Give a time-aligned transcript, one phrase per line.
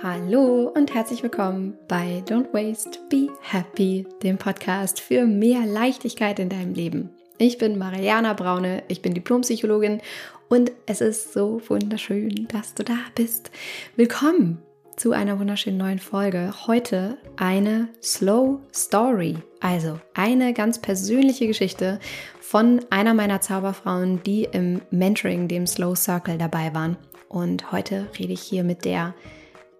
[0.00, 6.48] Hallo und herzlich willkommen bei Don't Waste, Be Happy, dem Podcast für mehr Leichtigkeit in
[6.48, 7.10] deinem Leben.
[7.36, 10.00] Ich bin Mariana Braune, ich bin Diplompsychologin
[10.48, 13.50] und es ist so wunderschön, dass du da bist.
[13.96, 14.62] Willkommen
[14.96, 16.52] zu einer wunderschönen neuen Folge.
[16.68, 21.98] Heute eine Slow Story, also eine ganz persönliche Geschichte
[22.40, 26.96] von einer meiner Zauberfrauen, die im Mentoring, dem Slow Circle dabei waren.
[27.28, 29.12] Und heute rede ich hier mit der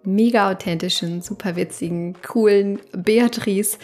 [0.04, 3.78] mega authentischen, super witzigen, coolen Beatrice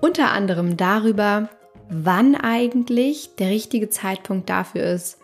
[0.00, 1.48] unter anderem darüber,
[1.90, 5.18] wann eigentlich der richtige Zeitpunkt dafür ist,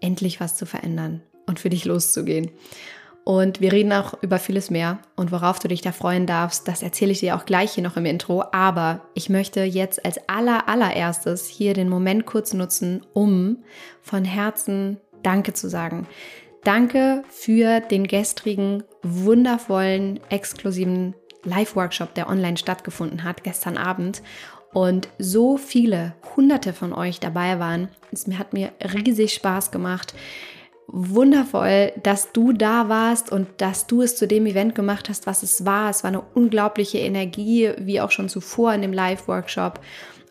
[0.00, 2.50] endlich was zu verändern und für dich loszugehen.
[3.24, 6.84] Und wir reden auch über vieles mehr und worauf du dich da freuen darfst, das
[6.84, 8.44] erzähle ich dir auch gleich hier noch im Intro.
[8.52, 13.64] Aber ich möchte jetzt als aller, allererstes hier den Moment kurz nutzen, um
[14.00, 16.06] von Herzen Danke zu sagen.
[16.66, 24.20] Danke für den gestrigen, wundervollen, exklusiven Live-Workshop, der online stattgefunden hat, gestern Abend.
[24.72, 27.86] Und so viele, hunderte von euch dabei waren.
[28.10, 30.12] Es hat mir riesig Spaß gemacht.
[30.88, 35.44] Wundervoll, dass du da warst und dass du es zu dem Event gemacht hast, was
[35.44, 35.88] es war.
[35.88, 39.78] Es war eine unglaubliche Energie, wie auch schon zuvor in dem Live-Workshop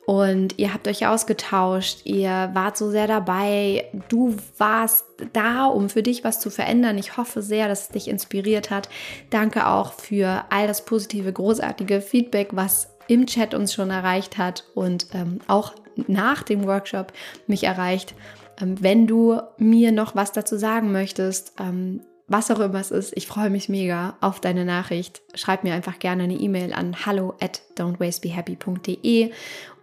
[0.05, 6.03] und ihr habt euch ausgetauscht, ihr wart so sehr dabei, du warst da, um für
[6.03, 6.97] dich was zu verändern.
[6.99, 8.87] Ich hoffe sehr, dass es dich inspiriert hat.
[9.31, 14.65] Danke auch für all das positive, großartige Feedback, was im Chat uns schon erreicht hat
[14.75, 15.73] und ähm, auch
[16.07, 17.11] nach dem Workshop
[17.47, 18.13] mich erreicht.
[18.61, 23.13] Ähm, wenn du mir noch was dazu sagen möchtest, ähm, was auch immer es ist,
[23.15, 25.21] ich freue mich mega auf deine Nachricht.
[25.35, 29.31] Schreib mir einfach gerne eine E-Mail an hallo at don'twastebehappy.de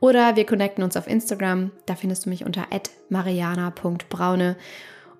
[0.01, 1.71] oder wir connecten uns auf Instagram.
[1.87, 2.67] Da findest du mich unter
[3.11, 4.57] mariana.braune.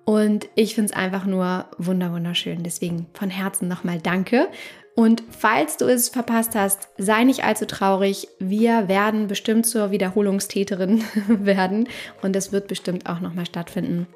[0.05, 2.63] Und ich finde es einfach nur wunderschön.
[2.63, 4.49] Deswegen von Herzen nochmal Danke.
[4.95, 8.27] Und falls du es verpasst hast, sei nicht allzu traurig.
[8.39, 11.87] Wir werden bestimmt zur Wiederholungstäterin werden
[12.21, 14.07] und es wird bestimmt auch nochmal stattfinden.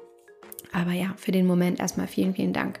[0.72, 2.80] Aber ja, für den Moment erstmal vielen, vielen Dank.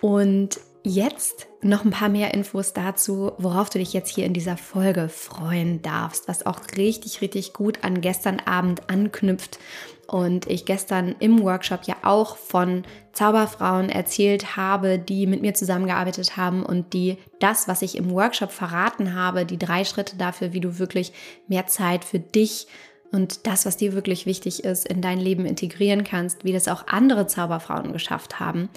[0.00, 4.56] Und jetzt noch ein paar mehr Infos dazu, worauf du dich jetzt hier in dieser
[4.56, 9.58] Folge freuen darfst, was auch richtig, richtig gut an gestern Abend anknüpft.
[10.06, 12.82] Und ich gestern im Workshop ja auch von
[13.12, 18.50] Zauberfrauen erzählt habe, die mit mir zusammengearbeitet haben und die das, was ich im Workshop
[18.50, 21.12] verraten habe, die drei Schritte dafür, wie du wirklich
[21.46, 22.66] mehr Zeit für dich
[23.12, 26.86] und das, was dir wirklich wichtig ist, in dein Leben integrieren kannst, wie das auch
[26.86, 28.68] andere Zauberfrauen geschafft haben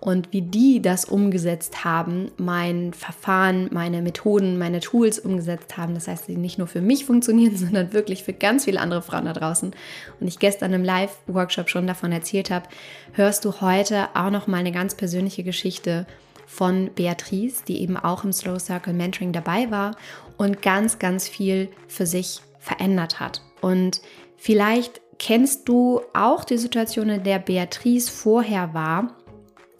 [0.00, 5.92] und wie die das umgesetzt haben, mein Verfahren, meine Methoden, meine Tools umgesetzt haben.
[5.92, 9.26] Das heißt, sie nicht nur für mich funktionieren, sondern wirklich für ganz viele andere Frauen
[9.26, 9.72] da draußen.
[10.20, 12.68] Und ich gestern im Live-Workshop schon davon erzählt habe,
[13.12, 16.06] hörst du heute auch noch mal eine ganz persönliche Geschichte
[16.46, 19.96] von Beatrice, die eben auch im Slow Circle Mentoring dabei war
[20.38, 23.42] und ganz, ganz viel für sich verändert hat.
[23.62, 24.02] Und
[24.36, 29.16] vielleicht kennst du auch die Situation, in der Beatrice vorher war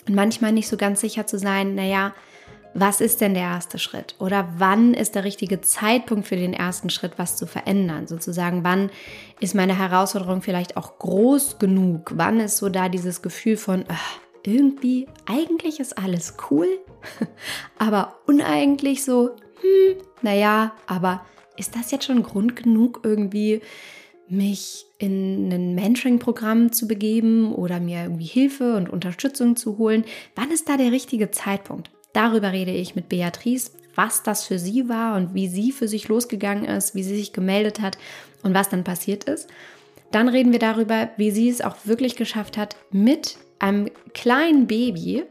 [0.08, 2.14] und manchmal nicht so ganz sicher zu sein, naja,
[2.74, 4.14] was ist denn der erste Schritt?
[4.18, 8.06] Oder wann ist der richtige Zeitpunkt für den ersten Schritt, was zu verändern?
[8.06, 8.90] Sozusagen, wann
[9.40, 12.12] ist meine Herausforderung vielleicht auch groß genug?
[12.14, 16.66] Wann ist so da dieses Gefühl von, ach, irgendwie, eigentlich ist alles cool,
[17.78, 21.24] aber uneigentlich so, hm, naja, aber
[21.62, 23.60] ist das jetzt schon Grund genug, irgendwie
[24.28, 30.04] mich in ein Mentoring-Programm zu begeben oder mir irgendwie Hilfe und Unterstützung zu holen?
[30.34, 31.90] Wann ist da der richtige Zeitpunkt?
[32.12, 36.08] Darüber rede ich mit Beatrice, was das für sie war und wie sie für sich
[36.08, 37.96] losgegangen ist, wie sie sich gemeldet hat
[38.42, 39.48] und was dann passiert ist.
[40.10, 45.24] Dann reden wir darüber, wie sie es auch wirklich geschafft hat, mit einem kleinen Baby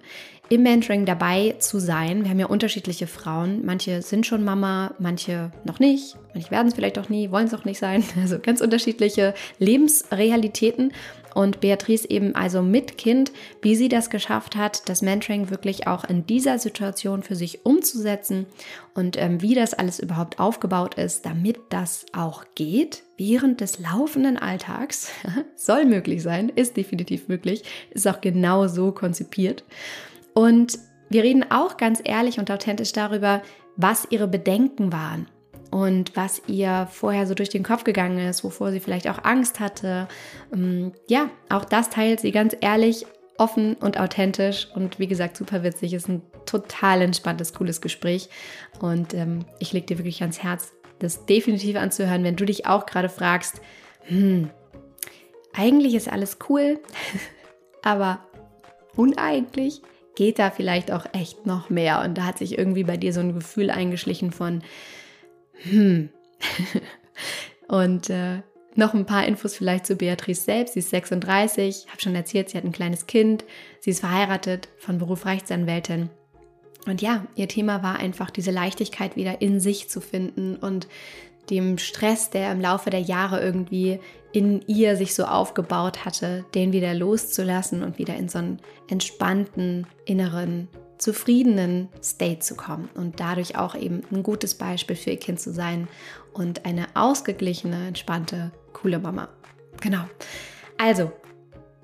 [0.52, 2.24] im Mentoring dabei zu sein.
[2.26, 3.66] Wir haben ja unterschiedliche Frauen.
[3.66, 6.18] Manche sind schon Mama, manche noch nicht.
[6.34, 8.04] Manche werden es vielleicht auch nie, wollen es auch nicht sein.
[8.22, 10.92] Also ganz unterschiedliche Lebensrealitäten.
[11.34, 13.32] Und Beatrice eben also mit Kind,
[13.62, 18.46] wie sie das geschafft hat, das Mentoring wirklich auch in dieser Situation für sich umzusetzen
[18.94, 24.36] und ähm, wie das alles überhaupt aufgebaut ist, damit das auch geht während des laufenden
[24.36, 25.14] Alltags.
[25.56, 29.64] Soll möglich sein, ist definitiv möglich, ist auch genau so konzipiert.
[30.34, 30.80] Und
[31.10, 33.42] wir reden auch ganz ehrlich und authentisch darüber,
[33.76, 35.28] was ihre Bedenken waren
[35.72, 39.60] und was ihr vorher so durch den Kopf gegangen ist, wovor sie vielleicht auch Angst
[39.60, 40.08] hatte.
[40.54, 43.06] Ähm, ja, auch das teilt sie ganz ehrlich,
[43.38, 45.94] offen und authentisch und wie gesagt super witzig.
[45.94, 48.30] Ist ein total entspanntes, cooles Gespräch
[48.80, 52.86] und ähm, ich lege dir wirklich ans Herz, das definitiv anzuhören, wenn du dich auch
[52.86, 53.62] gerade fragst,
[54.04, 54.50] hm,
[55.54, 56.80] eigentlich ist alles cool,
[57.82, 58.20] aber
[58.96, 59.82] uneigentlich
[60.16, 62.02] geht da vielleicht auch echt noch mehr.
[62.02, 64.62] Und da hat sich irgendwie bei dir so ein Gefühl eingeschlichen von,
[65.70, 66.10] hm.
[67.68, 68.42] und äh,
[68.76, 70.74] noch ein paar Infos vielleicht zu Beatrice selbst.
[70.74, 73.44] Sie ist 36, habe schon erzählt, sie hat ein kleines Kind,
[73.80, 76.10] sie ist verheiratet, von Beruf Rechtsanwältin.
[76.88, 80.88] Und ja, ihr Thema war einfach diese Leichtigkeit wieder in sich zu finden und
[81.50, 84.00] dem Stress, der im Laufe der Jahre irgendwie
[84.32, 88.60] in ihr sich so aufgebaut hatte, den wieder loszulassen und wieder in so einen
[88.90, 95.20] entspannten, inneren, zufriedenen State zu kommen und dadurch auch eben ein gutes Beispiel für ihr
[95.20, 95.88] Kind zu sein
[96.32, 99.28] und eine ausgeglichene, entspannte, coole Mama.
[99.82, 100.04] Genau.
[100.78, 101.12] Also,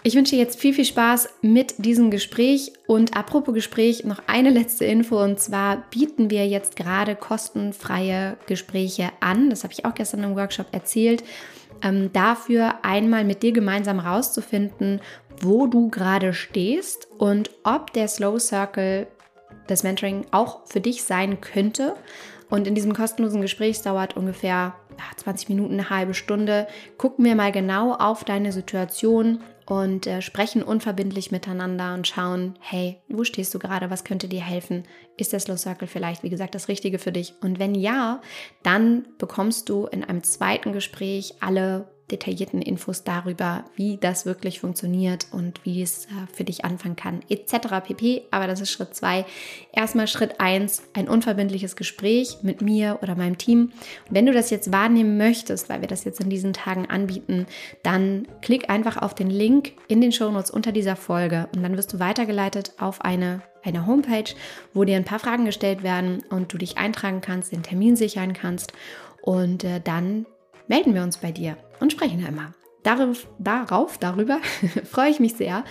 [0.08, 2.72] ich wünsche dir jetzt viel, viel Spaß mit diesem Gespräch.
[2.88, 5.22] Und apropos Gespräch, noch eine letzte Info.
[5.22, 9.50] Und zwar bieten wir jetzt gerade kostenfreie Gespräche an.
[9.50, 11.26] Das habe ich auch gestern im Workshop erzählt.
[11.84, 15.02] Ähm, dafür einmal mit dir gemeinsam rauszufinden,
[15.42, 19.08] wo du gerade stehst und ob der Slow Circle
[19.68, 21.98] des Mentoring auch für dich sein könnte.
[22.50, 24.74] Und in diesem kostenlosen Gespräch dauert ungefähr
[25.18, 26.66] 20 Minuten, eine halbe Stunde.
[26.98, 33.02] Gucken wir mal genau auf deine Situation und äh, sprechen unverbindlich miteinander und schauen, hey,
[33.10, 33.90] wo stehst du gerade?
[33.90, 34.84] Was könnte dir helfen?
[35.18, 37.34] Ist der Slow Circle vielleicht, wie gesagt, das Richtige für dich?
[37.42, 38.22] Und wenn ja,
[38.64, 45.28] dann bekommst du in einem zweiten Gespräch alle detaillierten Infos darüber, wie das wirklich funktioniert
[45.32, 47.86] und wie es äh, für dich anfangen kann, etc.
[47.86, 48.24] pp.
[48.32, 49.26] Aber das ist Schritt zwei.
[49.74, 53.72] Erstmal Schritt eins, ein unverbindliches Gespräch mit mir oder meinem Team.
[54.08, 57.46] Und wenn du das jetzt wahrnehmen möchtest, weil wir das jetzt in diesen Tagen anbieten,
[57.84, 61.92] dann klick einfach auf den Link in den Shownotes unter dieser Folge und dann wirst
[61.94, 64.34] du weitergeleitet auf eine eine Homepage,
[64.74, 68.32] wo dir ein paar Fragen gestellt werden und du dich eintragen kannst, den Termin sichern
[68.32, 68.72] kannst
[69.22, 70.26] und äh, dann
[70.68, 72.54] melden wir uns bei dir und sprechen einmal.
[72.84, 74.40] Darauf, darauf darüber
[74.86, 75.66] freue ich mich sehr.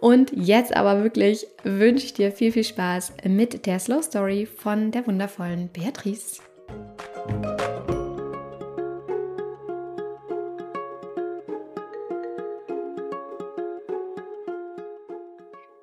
[0.00, 4.90] Und jetzt aber wirklich wünsche ich dir viel, viel Spaß mit der Slow Story von
[4.90, 6.40] der wundervollen Beatrice.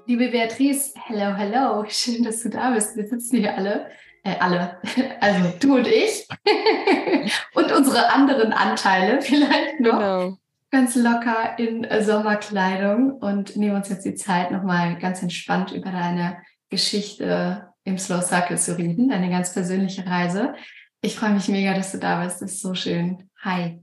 [0.08, 1.86] Liebe Beatrice, hello, hello.
[1.88, 2.98] Schön, dass du da bist.
[2.98, 3.92] Wir sitzen hier alle
[4.24, 4.78] äh, alle,
[5.22, 6.28] also du und ich
[7.54, 10.00] und unsere anderen Anteile vielleicht noch.
[10.00, 10.38] Genau.
[10.72, 16.38] Ganz locker in Sommerkleidung und nehmen uns jetzt die Zeit, nochmal ganz entspannt über deine
[16.70, 20.54] Geschichte im Slow Circle zu reden, deine ganz persönliche Reise.
[21.02, 22.44] Ich freue mich mega, dass du da bist.
[22.44, 23.32] Das ist so schön.
[23.42, 23.80] Hi.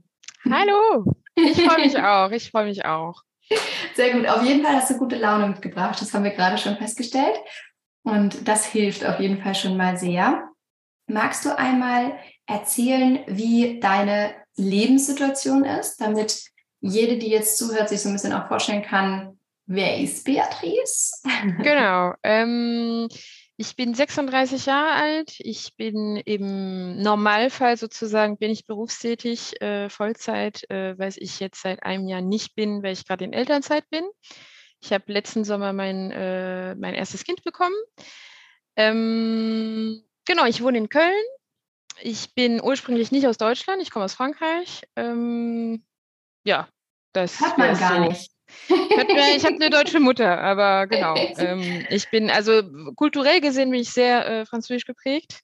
[0.49, 1.13] Hallo.
[1.35, 2.31] Ich freue mich auch.
[2.31, 3.21] Ich freue mich auch.
[3.95, 4.27] Sehr gut.
[4.27, 5.99] Auf jeden Fall hast du gute Laune mitgebracht.
[5.99, 7.35] Das haben wir gerade schon festgestellt.
[8.07, 10.49] Und das hilft auf jeden Fall schon mal sehr.
[11.07, 16.41] Magst du einmal erzählen, wie deine Lebenssituation ist, damit
[16.79, 21.21] jede, die jetzt zuhört, sich so ein bisschen auch vorstellen kann, wer ist Beatrice?
[21.61, 22.13] Genau.
[22.23, 23.09] Ähm,
[23.57, 25.33] ich bin 36 Jahre alt.
[25.39, 31.83] Ich bin im Normalfall sozusagen, bin ich berufstätig, äh, Vollzeit, äh, was ich jetzt seit
[31.83, 34.05] einem Jahr nicht bin, weil ich gerade in Elternzeit bin.
[34.81, 37.75] Ich habe letzten Sommer mein, äh, mein erstes Kind bekommen.
[38.75, 41.13] Ähm, genau, ich wohne in Köln.
[42.01, 44.83] Ich bin ursprünglich nicht aus Deutschland, ich komme aus Frankreich.
[44.95, 45.83] Ähm,
[46.43, 46.67] ja,
[47.13, 48.09] das hat man gar so.
[48.09, 48.31] nicht.
[48.69, 51.15] ich habe eine deutsche Mutter, aber genau.
[51.37, 52.61] Ähm, ich bin also
[52.95, 55.41] kulturell gesehen bin ich sehr äh, französisch geprägt.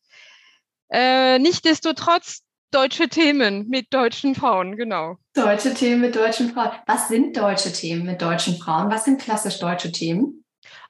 [0.90, 2.43] Äh, Nichtsdestotrotz
[2.74, 5.18] deutsche Themen mit deutschen Frauen, genau.
[5.34, 6.72] Deutsche Themen mit deutschen Frauen.
[6.88, 8.90] Was sind deutsche Themen mit deutschen Frauen?
[8.90, 10.44] Was sind klassisch deutsche Themen?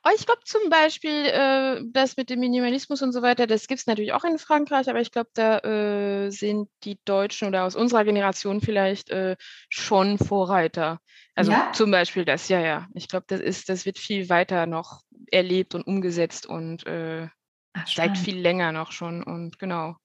[0.06, 3.80] Oh, ich glaube zum Beispiel, äh, das mit dem Minimalismus und so weiter, das gibt
[3.80, 7.76] es natürlich auch in Frankreich, aber ich glaube, da äh, sind die Deutschen oder aus
[7.76, 9.38] unserer Generation vielleicht äh,
[9.70, 11.00] schon Vorreiter.
[11.36, 11.72] Also ja?
[11.74, 12.88] zum Beispiel das, ja, ja.
[12.94, 17.28] Ich glaube, das ist, das wird viel weiter noch erlebt und umgesetzt und äh,
[17.74, 19.96] Ach, seit viel länger noch schon und genau.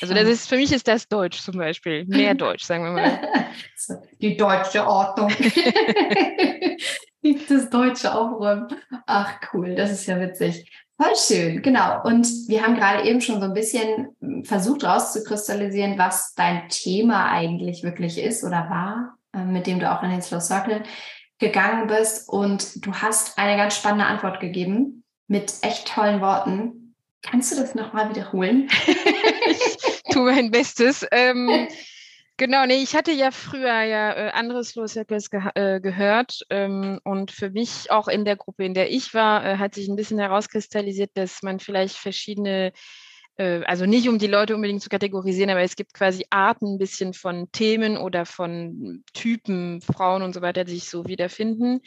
[0.00, 3.20] Also das ist für mich ist das Deutsch zum Beispiel, mehr Deutsch, sagen wir mal.
[4.20, 5.32] Die deutsche Ordnung.
[7.48, 8.68] das deutsche Aufräumen.
[9.06, 10.70] Ach cool, das ist ja witzig.
[11.00, 12.02] Voll schön, genau.
[12.02, 14.08] Und wir haben gerade eben schon so ein bisschen
[14.44, 20.02] versucht rauszukristallisieren, was dein Thema eigentlich wirklich ist oder war, äh, mit dem du auch
[20.02, 20.82] in den Slow Circle
[21.38, 22.28] gegangen bist.
[22.28, 26.94] Und du hast eine ganz spannende Antwort gegeben mit echt tollen Worten.
[27.22, 28.68] Kannst du das nochmal wiederholen?
[29.46, 29.77] ich
[30.18, 31.06] tue mein Bestes.
[31.12, 31.48] Ähm,
[32.36, 37.00] genau, nee, ich hatte ja früher ja äh, andere Slow Circles ge äh, gehört ähm,
[37.04, 39.96] und für mich auch in der Gruppe, in der ich war, äh, hat sich ein
[39.96, 42.72] bisschen herauskristallisiert, dass man vielleicht verschiedene
[43.36, 46.78] äh, also nicht um die Leute unbedingt zu kategorisieren, aber es gibt quasi Arten ein
[46.78, 51.80] bisschen von Themen oder von Typen, Frauen und so weiter, die sich so wiederfinden.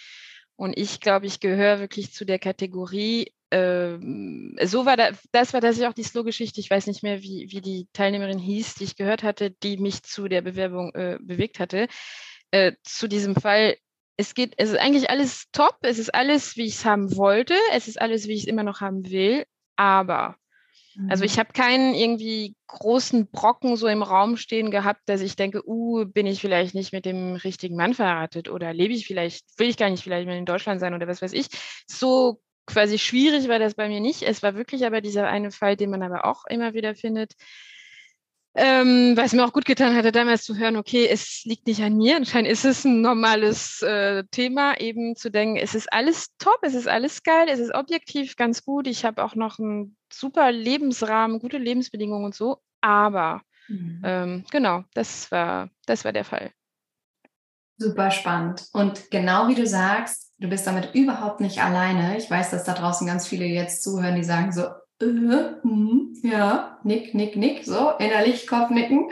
[0.55, 3.97] Und ich glaube, ich gehöre wirklich zu der Kategorie, äh,
[4.65, 6.59] so war da, das war tatsächlich auch die Slow-Geschichte.
[6.59, 10.03] Ich weiß nicht mehr, wie, wie die Teilnehmerin hieß, die ich gehört hatte, die mich
[10.03, 11.87] zu der Bewerbung äh, bewegt hatte.
[12.51, 13.75] Äh, zu diesem Fall,
[14.17, 17.55] es geht, es ist eigentlich alles top, es ist alles, wie ich es haben wollte,
[17.73, 20.35] es ist alles, wie ich es immer noch haben will, aber
[21.07, 21.39] also ich mhm.
[21.39, 26.27] habe keinen irgendwie großen Brocken so im Raum stehen gehabt, dass ich denke, uh, bin
[26.27, 29.89] ich vielleicht nicht mit dem richtigen Mann verheiratet oder lebe ich vielleicht, will ich gar
[29.89, 31.47] nicht vielleicht mehr in Deutschland sein oder was weiß ich.
[31.87, 34.23] So quasi schwierig war das bei mir nicht.
[34.23, 37.33] Es war wirklich aber dieser eine Fall, den man aber auch immer wieder findet,
[38.53, 41.95] ähm, was mir auch gut getan hatte, damals zu hören, okay, es liegt nicht an
[41.95, 42.17] mir.
[42.17, 46.73] Anscheinend ist es ein normales äh, Thema, eben zu denken, es ist alles top, es
[46.73, 48.87] ist alles geil, es ist objektiv ganz gut.
[48.87, 52.57] Ich habe auch noch einen super Lebensrahmen, gute Lebensbedingungen und so.
[52.81, 54.01] Aber mhm.
[54.03, 56.51] ähm, genau, das war, das war der Fall.
[57.77, 58.67] Super spannend.
[58.73, 62.17] Und genau wie du sagst, du bist damit überhaupt nicht alleine.
[62.17, 64.63] Ich weiß, dass da draußen ganz viele jetzt zuhören, die sagen so,
[65.01, 65.05] äh,
[65.63, 69.09] mh, ja, nick, nick, nick, so innerlich Kopfnicken.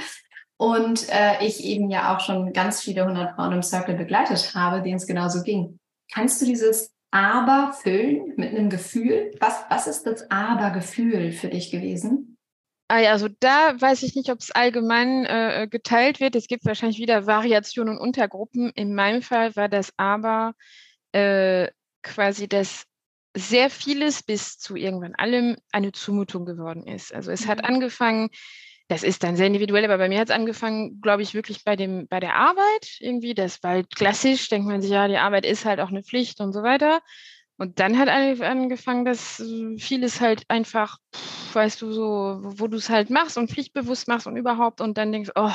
[0.57, 4.81] Und äh, ich eben ja auch schon ganz viele hundert Frauen im Circle begleitet habe,
[4.81, 5.79] denen es genauso ging.
[6.11, 9.31] Kannst du dieses Aber füllen mit einem Gefühl?
[9.39, 12.37] Was, was ist das Aber-Gefühl für dich gewesen?
[12.89, 16.35] Ah ja, also da weiß ich nicht, ob es allgemein äh, geteilt wird.
[16.35, 18.71] Es gibt wahrscheinlich wieder Variationen und Untergruppen.
[18.73, 20.55] In meinem Fall war das aber
[21.11, 21.67] äh,
[22.01, 22.85] quasi das
[23.35, 27.13] sehr vieles bis zu irgendwann allem eine Zumutung geworden ist.
[27.13, 27.49] Also es mhm.
[27.49, 28.29] hat angefangen,
[28.87, 31.75] das ist dann sehr individuell, aber bei mir hat es angefangen, glaube ich, wirklich bei
[31.75, 33.35] dem, bei der Arbeit irgendwie.
[33.35, 36.41] Das war halt klassisch, denkt man sich, ja, die Arbeit ist halt auch eine Pflicht
[36.41, 37.01] und so weiter.
[37.57, 39.43] Und dann hat angefangen, dass
[39.77, 40.97] vieles halt einfach,
[41.53, 45.11] weißt du, so, wo du es halt machst und pflichtbewusst machst und überhaupt und dann
[45.11, 45.51] denkst, oh.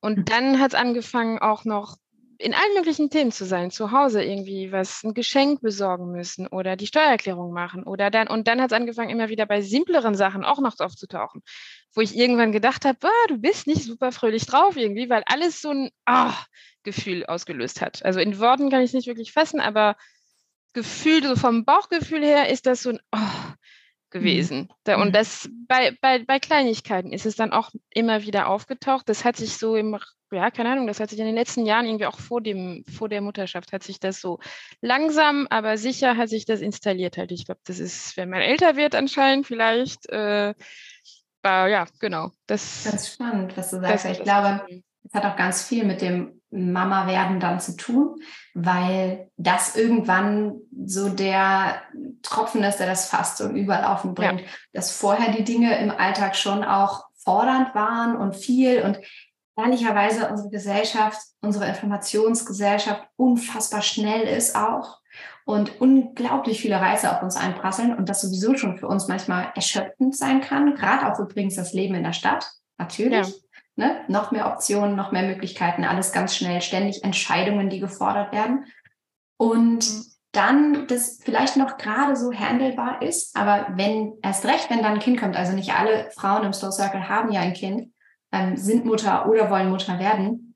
[0.00, 0.24] Und hm.
[0.26, 1.96] dann hat es angefangen, auch noch
[2.40, 6.74] in allen möglichen Themen zu sein, zu Hause irgendwie was, ein Geschenk besorgen müssen oder
[6.74, 10.44] die Steuererklärung machen oder dann, und dann hat es angefangen, immer wieder bei simpleren Sachen
[10.44, 11.42] auch noch aufzutauchen,
[11.94, 15.70] wo ich irgendwann gedacht habe, du bist nicht super fröhlich drauf irgendwie, weil alles so
[15.70, 16.34] ein ah,
[16.82, 18.04] Gefühl ausgelöst hat.
[18.04, 19.96] Also in Worten kann ich es nicht wirklich fassen, aber
[20.72, 23.49] Gefühl, so vom Bauchgefühl her ist das so ein oh,
[24.10, 24.68] gewesen.
[24.86, 24.94] Mhm.
[24.94, 25.12] Und mhm.
[25.12, 29.08] das bei, bei, bei Kleinigkeiten ist es dann auch immer wieder aufgetaucht.
[29.08, 29.98] Das hat sich so im
[30.32, 33.08] ja, keine Ahnung, das hat sich in den letzten Jahren irgendwie auch vor dem, vor
[33.08, 34.38] der Mutterschaft hat sich das so
[34.80, 37.32] langsam, aber sicher hat sich das installiert halt.
[37.32, 40.54] Ich glaube, das ist, wenn man älter wird anscheinend vielleicht, äh,
[41.42, 42.30] aber ja, genau.
[42.46, 44.04] Das, Ganz spannend, was du sagst.
[44.04, 44.64] ich glaube,
[45.02, 48.20] es hat auch ganz viel mit dem Mama werden dann zu tun,
[48.54, 50.54] weil das irgendwann
[50.84, 51.80] so der
[52.22, 54.46] Tropfen ist, der das fast zum Überlaufen bringt, ja.
[54.72, 58.98] dass vorher die Dinge im Alltag schon auch fordernd waren und viel und
[59.56, 65.00] ehrlicherweise unsere Gesellschaft, unsere Informationsgesellschaft unfassbar schnell ist auch
[65.44, 70.16] und unglaublich viele Reize auf uns einprasseln und das sowieso schon für uns manchmal erschöpfend
[70.16, 70.74] sein kann.
[70.74, 73.26] Gerade auch übrigens das Leben in der Stadt, natürlich.
[73.26, 73.34] Ja.
[73.80, 74.04] Ne?
[74.08, 78.66] Noch mehr Optionen, noch mehr Möglichkeiten, alles ganz schnell, ständig Entscheidungen, die gefordert werden.
[79.38, 80.04] Und mhm.
[80.32, 85.00] dann das vielleicht noch gerade so handelbar ist, aber wenn erst recht, wenn dann ein
[85.00, 87.94] Kind kommt, also nicht alle Frauen im Slow Circle haben ja ein Kind,
[88.32, 90.54] ähm, sind Mutter oder wollen Mutter werden.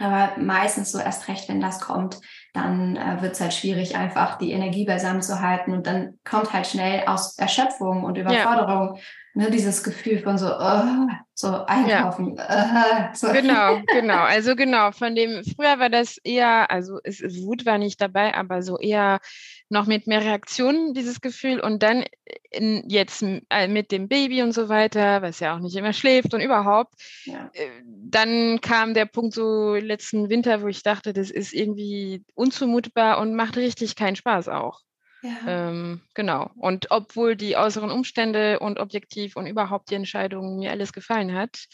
[0.00, 2.20] Aber meistens so erst recht, wenn das kommt,
[2.54, 5.72] dann äh, wird es halt schwierig, einfach die Energie beisammen zu halten.
[5.72, 9.02] Und dann kommt halt schnell aus Erschöpfung und Überforderung ja.
[9.34, 12.36] Ne, dieses Gefühl von so, oh, so einkaufen.
[12.36, 13.10] Ja.
[13.10, 13.32] Uh, so.
[13.32, 14.20] Genau, genau.
[14.20, 18.62] Also genau, von dem, früher war das eher, also es, Wut war nicht dabei, aber
[18.62, 19.20] so eher
[19.68, 22.04] noch mit mehr Reaktionen dieses Gefühl und dann
[22.50, 26.32] in, jetzt äh, mit dem Baby und so weiter, was ja auch nicht immer schläft
[26.34, 27.50] und überhaupt, ja.
[27.54, 33.18] äh, dann kam der Punkt so letzten Winter, wo ich dachte, das ist irgendwie unzumutbar
[33.18, 34.80] und macht richtig keinen Spaß auch.
[35.24, 35.70] Ja.
[35.70, 36.50] Ähm, genau.
[36.56, 41.64] Und obwohl die äußeren Umstände und objektiv und überhaupt die Entscheidung mir alles gefallen hat,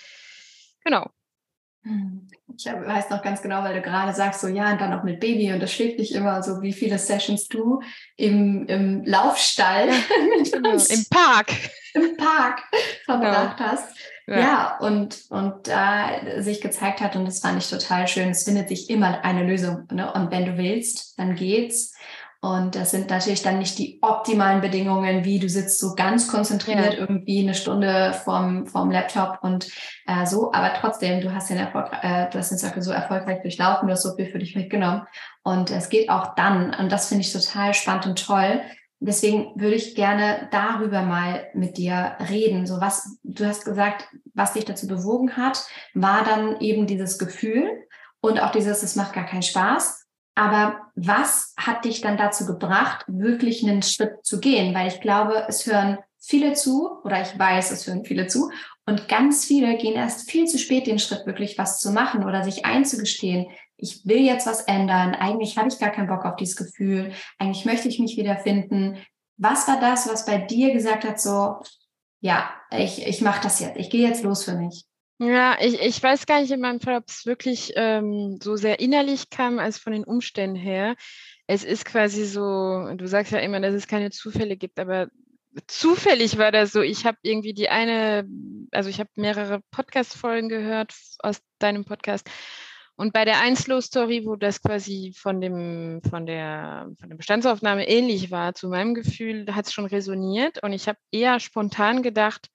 [0.84, 1.10] genau.
[1.82, 2.28] Hm.
[2.56, 5.18] Ich weiß noch ganz genau, weil du gerade sagst, so ja, und dann noch mit
[5.18, 7.82] Baby und das schlägt nicht immer so, wie viele Sessions du
[8.16, 9.88] im, im Laufstall
[10.52, 10.70] genau.
[10.88, 11.52] im Park
[11.94, 12.62] im Park
[13.04, 13.70] verbracht genau.
[13.70, 13.96] hast.
[14.26, 14.38] Ja.
[14.38, 18.44] ja, und, und da äh, sich gezeigt hat, und das fand ich total schön, es
[18.44, 19.88] findet sich immer eine Lösung.
[19.90, 20.12] Ne?
[20.12, 21.94] Und wenn du willst, dann geht's.
[22.42, 26.94] Und das sind natürlich dann nicht die optimalen Bedingungen, wie du sitzt so ganz konzentriert
[26.94, 26.98] ja.
[27.00, 29.68] irgendwie eine Stunde vorm, vorm Laptop und
[30.06, 30.50] äh, so.
[30.52, 33.92] Aber trotzdem, du hast den Erfolg, äh, du hast den Circle so erfolgreich durchlaufen, du
[33.92, 35.02] hast so viel für dich mitgenommen.
[35.42, 36.74] Und es geht auch dann.
[36.74, 38.62] Und das finde ich total spannend und toll.
[39.00, 42.66] Deswegen würde ich gerne darüber mal mit dir reden.
[42.66, 47.68] So was, du hast gesagt, was dich dazu bewogen hat, war dann eben dieses Gefühl
[48.22, 49.99] und auch dieses, es macht gar keinen Spaß
[50.34, 54.74] Aber was hat dich dann dazu gebracht, wirklich einen Schritt zu gehen?
[54.74, 58.50] Weil ich glaube, es hören viele zu, oder ich weiß, es hören viele zu,
[58.86, 62.42] und ganz viele gehen erst viel zu spät den Schritt, wirklich was zu machen oder
[62.42, 63.46] sich einzugestehen.
[63.76, 65.14] Ich will jetzt was ändern.
[65.14, 67.12] Eigentlich habe ich gar keinen Bock auf dieses Gefühl.
[67.38, 68.98] Eigentlich möchte ich mich wiederfinden.
[69.36, 71.60] Was war das, was bei dir gesagt hat, so,
[72.20, 73.76] ja, ich, ich mache das jetzt.
[73.76, 74.84] Ich gehe jetzt los für mich.
[75.22, 78.80] Ja, ich, ich weiß gar nicht in meinem Fall, ob es wirklich ähm, so sehr
[78.80, 80.96] innerlich kam als von den Umständen her.
[81.46, 85.08] Es ist quasi so, du sagst ja immer, dass es keine Zufälle gibt, aber
[85.66, 86.80] zufällig war das so.
[86.80, 88.26] Ich habe irgendwie die eine,
[88.70, 92.26] also ich habe mehrere Podcast-Folgen gehört aus deinem Podcast.
[92.96, 98.30] Und bei der Einslow-Story, wo das quasi von dem, von der, von der Bestandsaufnahme ähnlich
[98.30, 100.62] war zu meinem Gefühl, hat es schon resoniert.
[100.62, 102.48] Und ich habe eher spontan gedacht,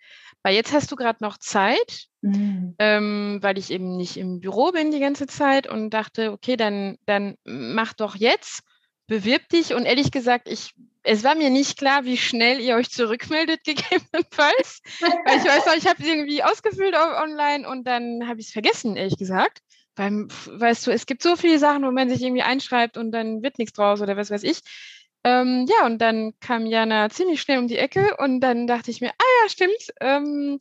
[0.43, 2.75] weil jetzt hast du gerade noch Zeit, mhm.
[2.79, 6.97] ähm, weil ich eben nicht im Büro bin die ganze Zeit und dachte, okay, dann,
[7.05, 8.63] dann mach doch jetzt,
[9.07, 9.73] bewirb dich.
[9.73, 10.73] Und ehrlich gesagt, ich
[11.05, 14.81] es war mir nicht klar, wie schnell ihr euch zurückmeldet, gegebenenfalls.
[14.99, 18.53] Weil ich weiß noch, ich habe es irgendwie ausgefüllt online und dann habe ich es
[18.53, 19.59] vergessen, ehrlich gesagt.
[19.95, 23.43] Weil, weißt du, es gibt so viele Sachen, wo man sich irgendwie einschreibt und dann
[23.43, 24.59] wird nichts draus oder was weiß ich.
[25.25, 29.01] Ähm, ja, und dann kam Jana ziemlich schnell um die Ecke und dann dachte ich
[29.01, 29.91] mir, ah ja, stimmt.
[29.99, 30.59] Ähm,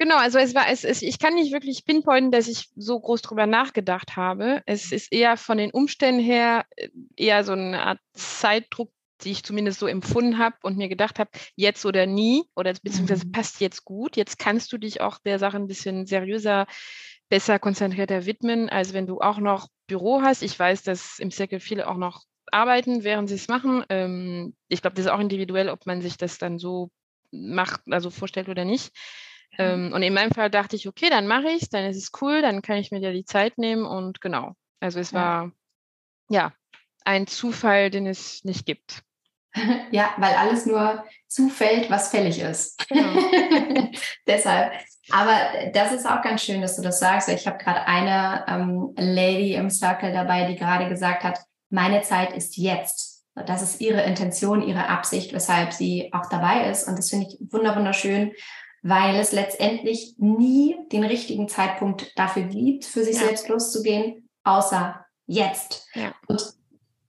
[0.00, 3.22] genau, also es war, es, es, ich kann nicht wirklich pinpointen, dass ich so groß
[3.22, 4.62] drüber nachgedacht habe.
[4.66, 8.90] Es ist eher von den Umständen her äh, eher so eine Art Zeitdruck,
[9.22, 13.28] die ich zumindest so empfunden habe und mir gedacht habe, jetzt oder nie oder beziehungsweise
[13.28, 13.32] mhm.
[13.32, 14.16] passt jetzt gut.
[14.16, 16.66] Jetzt kannst du dich auch der Sache ein bisschen seriöser,
[17.28, 20.42] besser konzentrierter widmen, als wenn du auch noch Büro hast.
[20.42, 22.24] Ich weiß, dass im Circle viele auch noch
[22.54, 23.84] arbeiten, während sie es machen.
[23.88, 26.90] Ähm, ich glaube, das ist auch individuell, ob man sich das dann so
[27.30, 28.92] macht, also vorstellt oder nicht.
[29.58, 32.10] Ähm, und in meinem Fall dachte ich, okay, dann mache ich es, dann ist es
[32.20, 34.54] cool, dann kann ich mir ja die Zeit nehmen und genau.
[34.80, 35.52] Also es war
[36.28, 36.52] ja
[37.04, 39.02] ein Zufall, den es nicht gibt.
[39.92, 42.88] Ja, weil alles nur zufällt, was fällig ist.
[42.88, 43.14] Genau.
[44.26, 44.72] Deshalb.
[45.10, 47.28] Aber das ist auch ganz schön, dass du das sagst.
[47.28, 51.38] Ich habe gerade eine ähm, Lady im Circle dabei, die gerade gesagt hat,
[51.70, 53.24] meine Zeit ist jetzt.
[53.34, 56.86] Das ist ihre Intention, ihre Absicht, weshalb sie auch dabei ist.
[56.86, 58.32] Und das finde ich wunderschön,
[58.82, 63.24] weil es letztendlich nie den richtigen Zeitpunkt dafür gibt, für sich ja.
[63.24, 65.88] selbst loszugehen, außer jetzt.
[65.94, 66.14] Ja.
[66.28, 66.54] Und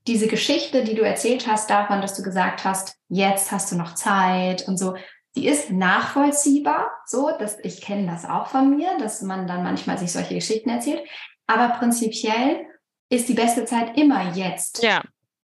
[0.08, 3.96] diese Geschichte, die du erzählt hast davon, dass du gesagt hast, jetzt hast du noch
[3.96, 4.96] Zeit und so,
[5.36, 9.98] die ist nachvollziehbar, so, dass ich kenne das auch von mir, dass man dann manchmal
[9.98, 11.04] sich solche Geschichten erzählt.
[11.46, 12.66] Aber prinzipiell
[13.10, 14.84] ist die beste Zeit immer jetzt.
[14.84, 15.02] Ja.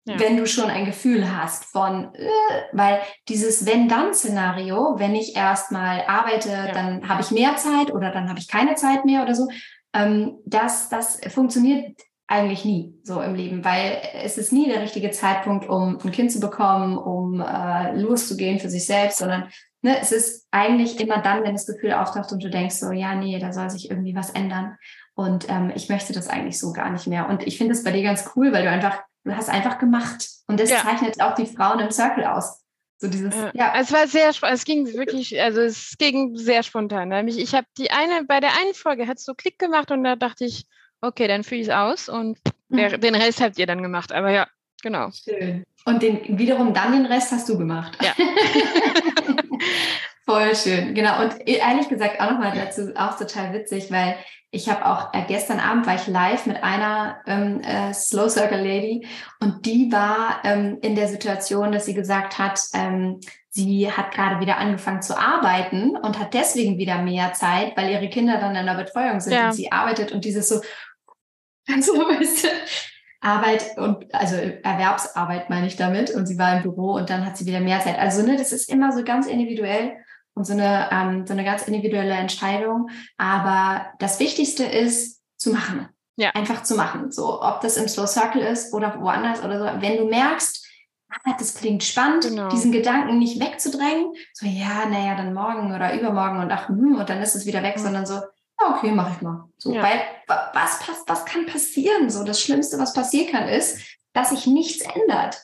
[0.05, 0.19] ja.
[0.19, 2.27] Wenn du schon ein Gefühl hast von, äh,
[2.71, 6.71] weil dieses Wenn-Dann-Szenario, wenn ich erstmal arbeite, ja.
[6.71, 9.47] dann habe ich mehr Zeit oder dann habe ich keine Zeit mehr oder so,
[9.93, 15.11] ähm, das, das funktioniert eigentlich nie so im Leben, weil es ist nie der richtige
[15.11, 19.49] Zeitpunkt, um ein Kind zu bekommen, um äh, loszugehen für sich selbst, sondern
[19.81, 23.15] ne, es ist eigentlich immer dann, wenn das Gefühl auftaucht und du denkst so, ja,
[23.15, 24.75] nee, da soll sich irgendwie was ändern.
[25.17, 27.27] Und ähm, ich möchte das eigentlich so gar nicht mehr.
[27.27, 30.27] Und ich finde es bei dir ganz cool, weil du einfach, du hast einfach gemacht.
[30.45, 30.77] Und das ja.
[30.83, 32.61] zeichnet auch die Frauen im Circle aus.
[32.99, 33.49] So dieses, ja.
[33.55, 33.73] ja.
[33.79, 37.09] Es war sehr, es ging wirklich, also es ging sehr spontan.
[37.09, 40.03] Nämlich ich habe die eine, bei der einen Folge hat es so Klick gemacht und
[40.03, 40.67] da dachte ich,
[41.01, 42.37] okay, dann fühle ich es aus und
[42.69, 43.01] der, mhm.
[43.01, 44.11] den Rest habt ihr dann gemacht.
[44.11, 44.47] Aber ja,
[44.83, 45.09] genau.
[45.11, 45.63] Schön.
[45.85, 47.97] Und den, wiederum dann den Rest hast du gemacht.
[48.03, 48.13] Ja.
[50.25, 51.23] Voll schön, genau.
[51.23, 54.15] Und ehrlich gesagt auch nochmal dazu, auch total witzig, weil
[54.57, 58.59] ich habe auch äh, gestern Abend war ich live mit einer ähm, äh, Slow Circle
[58.59, 59.07] Lady
[59.39, 64.41] und die war ähm, in der Situation, dass sie gesagt hat, ähm, sie hat gerade
[64.41, 68.65] wieder angefangen zu arbeiten und hat deswegen wieder mehr Zeit, weil ihre Kinder dann in
[68.65, 69.47] der Betreuung sind ja.
[69.47, 70.61] und sie arbeitet und dieses so,
[71.71, 72.47] also, weißt du,
[73.19, 77.37] Arbeit und also Erwerbsarbeit meine ich damit und sie war im Büro und dann hat
[77.37, 77.99] sie wieder mehr Zeit.
[77.99, 79.97] Also ne, das ist immer so ganz individuell
[80.37, 82.89] und so eine ähm, so eine ganz individuelle Entscheidung.
[83.17, 86.29] Aber das Wichtigste ist zu machen, ja.
[86.31, 87.11] einfach zu machen.
[87.11, 89.81] So ob das im Slow Circle ist oder woanders oder so.
[89.81, 90.65] Wenn du merkst,
[91.09, 92.49] ah, das klingt spannend, genau.
[92.49, 97.09] diesen Gedanken nicht wegzudrängen, so ja, naja, dann morgen oder übermorgen und ach, hm, und
[97.09, 97.81] dann ist es wieder weg, mhm.
[97.81, 98.21] sondern so
[98.57, 99.45] okay, mache ich mal.
[99.57, 99.83] So, ja.
[99.83, 102.09] weil was passt, was kann passieren?
[102.09, 103.79] So, das Schlimmste, was passieren kann, ist,
[104.13, 105.41] dass sich nichts ändert.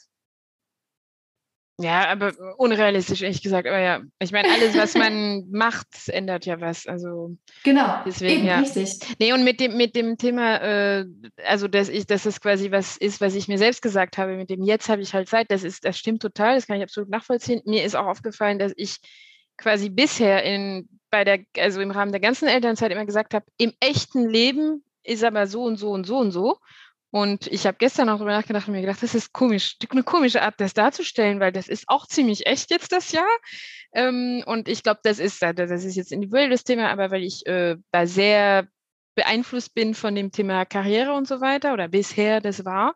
[1.80, 3.68] Ja, aber unrealistisch, ehrlich gesagt.
[3.68, 6.86] Aber ja, ich meine, alles, was man macht, ändert ja was.
[6.86, 8.60] Also genau, deswegen, eben, ja.
[8.60, 9.00] richtig.
[9.20, 11.06] Nee, und mit dem, mit dem Thema, äh,
[11.46, 14.52] also dass ich, dass es quasi was ist, was ich mir selbst gesagt habe, mit
[14.52, 17.10] dem jetzt habe ich halt Zeit, das ist, das stimmt total, das kann ich absolut
[17.10, 17.62] nachvollziehen.
[17.66, 18.98] Mir ist auch aufgefallen, dass ich
[19.58, 23.72] quasi bisher in bei der, also im Rahmen der ganzen Elternzeit immer gesagt habe, im
[23.80, 26.58] echten Leben ist aber so und so und so und so.
[27.14, 30.42] Und ich habe gestern auch darüber nachgedacht und mir gedacht, das ist komisch, eine komische
[30.42, 33.30] Art, das darzustellen, weil das ist auch ziemlich echt jetzt das Jahr.
[33.94, 37.46] Ähm, und ich glaube, das ist, das ist jetzt individuell das Thema, aber weil ich
[37.46, 38.68] äh, sehr
[39.14, 42.96] beeinflusst bin von dem Thema Karriere und so weiter oder bisher das war.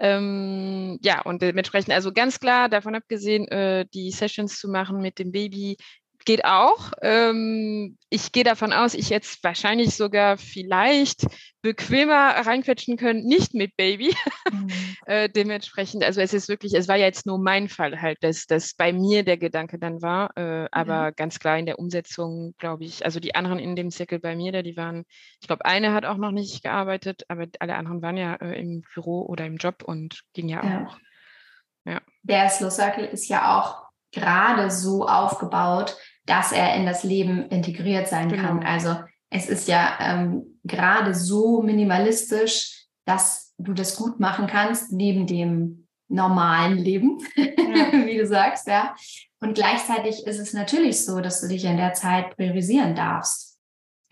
[0.00, 5.20] Ähm, ja, und dementsprechend, also ganz klar davon abgesehen, äh, die Sessions zu machen mit
[5.20, 5.76] dem Baby
[6.24, 6.92] geht auch.
[7.00, 11.26] Ähm, ich gehe davon aus, ich jetzt wahrscheinlich sogar vielleicht
[11.62, 14.14] bequemer reinquetschen können, nicht mit Baby.
[14.50, 14.68] Mhm.
[15.06, 18.46] äh, dementsprechend, also es ist wirklich, es war ja jetzt nur mein Fall halt, dass
[18.46, 21.14] das bei mir der Gedanke dann war, äh, aber mhm.
[21.16, 24.52] ganz klar in der Umsetzung, glaube ich, also die anderen in dem Zirkel bei mir,
[24.52, 25.04] da die waren,
[25.40, 28.82] ich glaube, eine hat auch noch nicht gearbeitet, aber alle anderen waren ja äh, im
[28.94, 30.86] Büro oder im Job und ging ja, ja.
[30.86, 30.98] auch.
[31.84, 32.00] Ja.
[32.22, 33.82] Der Slow Circle ist ja auch
[34.12, 38.42] gerade so aufgebaut, dass er in das Leben integriert sein genau.
[38.42, 38.62] kann.
[38.64, 38.96] Also
[39.30, 45.88] es ist ja ähm, gerade so minimalistisch, dass du das gut machen kannst neben dem
[46.08, 47.46] normalen Leben, ja.
[48.06, 48.94] wie du sagst, ja.
[49.40, 53.58] Und gleichzeitig ist es natürlich so, dass du dich in der Zeit priorisieren darfst.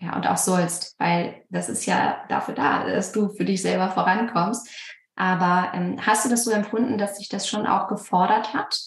[0.01, 3.91] Ja, und auch sollst, weil das ist ja dafür da, dass du für dich selber
[3.91, 4.67] vorankommst.
[5.15, 8.81] Aber ähm, hast du das so empfunden, dass sich das schon auch gefordert hat?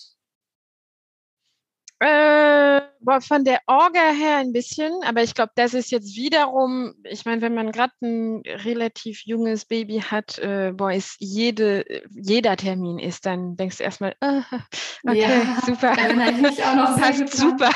[2.01, 2.81] Äh,
[3.21, 7.43] von der Orga her ein bisschen, aber ich glaube, das ist jetzt wiederum, ich meine,
[7.43, 13.27] wenn man gerade ein relativ junges Baby hat, äh, boah, ist jede, jeder Termin ist,
[13.27, 14.41] dann denkst du erstmal, äh,
[15.07, 15.93] okay, ja, super.
[15.95, 17.71] Ich auch noch Passt super.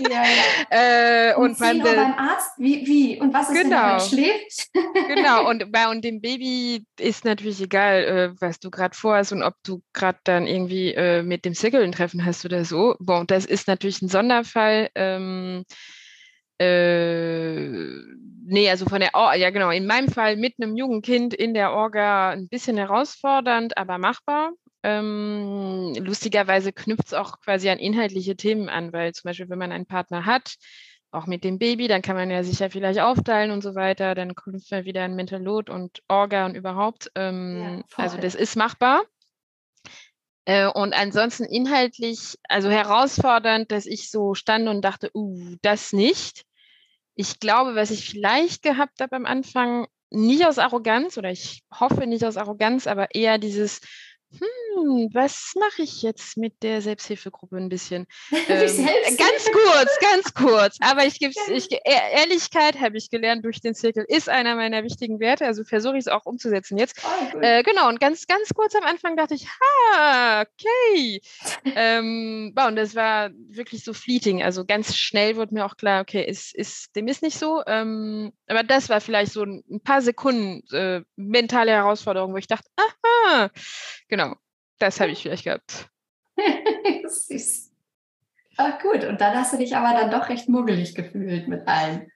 [0.00, 0.22] Ja, ja.
[1.30, 3.20] äh, und, und beim, beim Arzt, wie, wie?
[3.20, 3.76] Und was ist, genau.
[3.76, 4.70] wenn er schläft?
[5.14, 9.42] genau, und bei und dem Baby ist natürlich egal, äh, was du gerade vorhast und
[9.42, 12.96] ob du gerade dann irgendwie äh, mit dem Single ein Treffen hast oder so.
[12.98, 14.90] Boah, das ist natürlich ein Sonderfall Fall.
[14.94, 15.64] Ähm,
[16.58, 17.68] äh,
[18.44, 21.72] nee, also von der, Or ja genau, in meinem Fall mit einem Jugendkind in der
[21.72, 24.52] Orga ein bisschen herausfordernd, aber machbar.
[24.84, 29.72] Ähm, lustigerweise knüpft es auch quasi an inhaltliche Themen an, weil zum Beispiel, wenn man
[29.72, 30.56] einen Partner hat,
[31.12, 34.14] auch mit dem Baby, dann kann man ja sich ja vielleicht aufteilen und so weiter,
[34.14, 37.10] dann knüpft man wieder ein Mental Load und Orga und überhaupt.
[37.14, 39.02] Ähm, ja, also das ist machbar.
[40.44, 46.44] Äh, und ansonsten inhaltlich, also herausfordernd, dass ich so stand und dachte, uh, das nicht.
[47.14, 52.06] Ich glaube, was ich vielleicht gehabt habe am Anfang, nicht aus Arroganz oder ich hoffe
[52.06, 53.80] nicht aus Arroganz, aber eher dieses,
[54.30, 54.71] hm,
[55.12, 58.06] was mache ich jetzt mit der Selbsthilfegruppe ein bisschen?
[58.48, 60.76] Ähm, ganz kurz, ganz kurz.
[60.80, 65.20] Aber ich gebe ich, Ehrlichkeit habe ich gelernt durch den Zirkel, ist einer meiner wichtigen
[65.20, 65.46] Werte.
[65.46, 67.00] Also versuche ich es auch umzusetzen jetzt.
[67.04, 71.20] Oh, äh, genau, und ganz, ganz kurz am Anfang dachte ich, ha, okay.
[71.64, 74.42] ähm, und das war wirklich so fleeting.
[74.42, 77.62] Also ganz schnell wurde mir auch klar, okay, ist, ist, dem ist nicht so.
[77.66, 82.68] Ähm, aber das war vielleicht so ein paar Sekunden äh, mentale Herausforderung, wo ich dachte,
[82.76, 83.50] aha,
[84.08, 84.34] genau,
[84.82, 85.88] das habe ich vielleicht gehabt.
[87.06, 87.70] Süß.
[88.56, 92.10] Ach gut, und dann hast du dich aber dann doch recht muggelig gefühlt mit allen.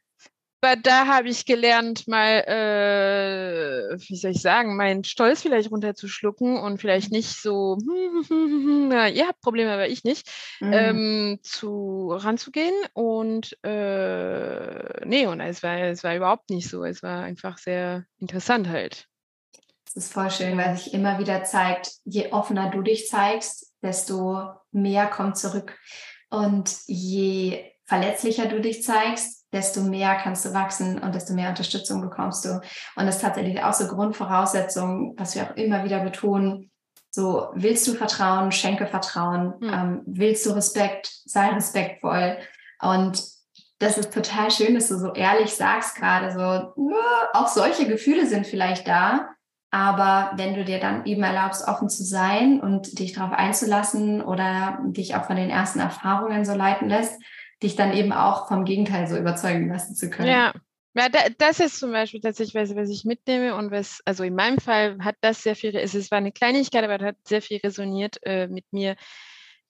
[0.62, 6.59] Aber da habe ich gelernt, mal, äh, wie soll ich sagen, meinen Stolz vielleicht runterzuschlucken
[6.59, 7.79] und vielleicht nicht so,
[8.31, 10.29] na, ihr habt Probleme, aber ich nicht,
[10.61, 10.72] mhm.
[10.72, 12.74] ähm, zu ranzugehen.
[12.94, 16.85] Und äh, nee, und es war, es war überhaupt nicht so.
[16.85, 19.09] Es war einfach sehr interessant halt.
[19.96, 24.50] Das ist voll schön, weil sich immer wieder zeigt, je offener du dich zeigst, desto
[24.70, 25.74] mehr kommt zurück.
[26.28, 32.02] Und je verletzlicher du dich zeigst, desto mehr kannst du wachsen und desto mehr Unterstützung
[32.02, 32.61] bekommst du.
[32.96, 36.70] Und das ist tatsächlich auch so Grundvoraussetzung, was wir auch immer wieder betonen.
[37.11, 39.54] So, willst du Vertrauen, schenke Vertrauen.
[39.61, 39.72] Mhm.
[39.72, 42.37] Ähm, willst du Respekt, sei respektvoll.
[42.82, 43.24] Und
[43.78, 46.85] das ist total schön, dass du so ehrlich sagst gerade so,
[47.32, 49.30] auch solche Gefühle sind vielleicht da,
[49.76, 54.78] aber wenn du dir dann eben erlaubst, offen zu sein und dich darauf einzulassen oder
[54.86, 57.20] dich auch von den ersten Erfahrungen so leiten lässt,
[57.62, 60.30] dich dann eben auch vom Gegenteil so überzeugen lassen zu können.
[60.30, 60.52] Ja.
[60.94, 64.56] Ja, das ist zum Beispiel tatsächlich, was, was ich mitnehme und was, also in meinem
[64.56, 68.16] Fall hat das sehr viel, es war eine Kleinigkeit, aber das hat sehr viel resoniert
[68.22, 68.96] äh, mit mir.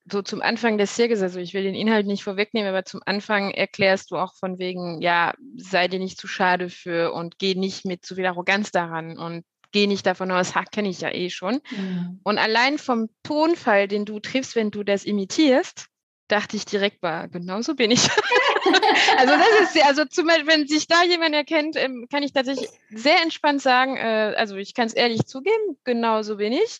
[0.09, 3.51] So zum Anfang des Zirkels, also ich will den Inhalt nicht vorwegnehmen, aber zum Anfang
[3.51, 7.85] erklärst du auch von wegen, ja, sei dir nicht zu schade für und geh nicht
[7.85, 9.45] mit zu viel Arroganz daran und
[9.77, 11.61] gehe nicht davon aus, ha, kenne ich ja eh schon.
[11.71, 12.21] Mhm.
[12.23, 15.89] Und allein vom Tonfall, den du triffst, wenn du das imitierst,
[16.29, 18.01] dachte ich direkt, war, genauso bin ich.
[19.19, 22.71] also das ist, also zum Beispiel, wenn sich da jemand erkennt, ähm, kann ich tatsächlich
[22.91, 26.79] sehr entspannt sagen, äh, also ich kann es ehrlich zugeben, genauso bin ich.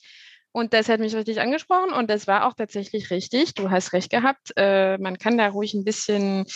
[0.50, 3.52] Und das hat mich richtig angesprochen und das war auch tatsächlich richtig.
[3.52, 4.54] Du hast recht gehabt.
[4.56, 6.46] Äh, man kann da ruhig ein bisschen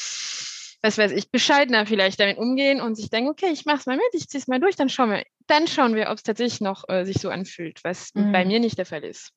[0.82, 4.06] was weiß ich, bescheidener vielleicht damit umgehen und sich denken, okay, ich mach's mal mit,
[4.12, 7.04] ich zieh's mal durch, dann schauen wir, dann schauen wir, ob es tatsächlich noch äh,
[7.04, 8.32] sich so anfühlt, was mhm.
[8.32, 9.32] bei mir nicht der Fall ist.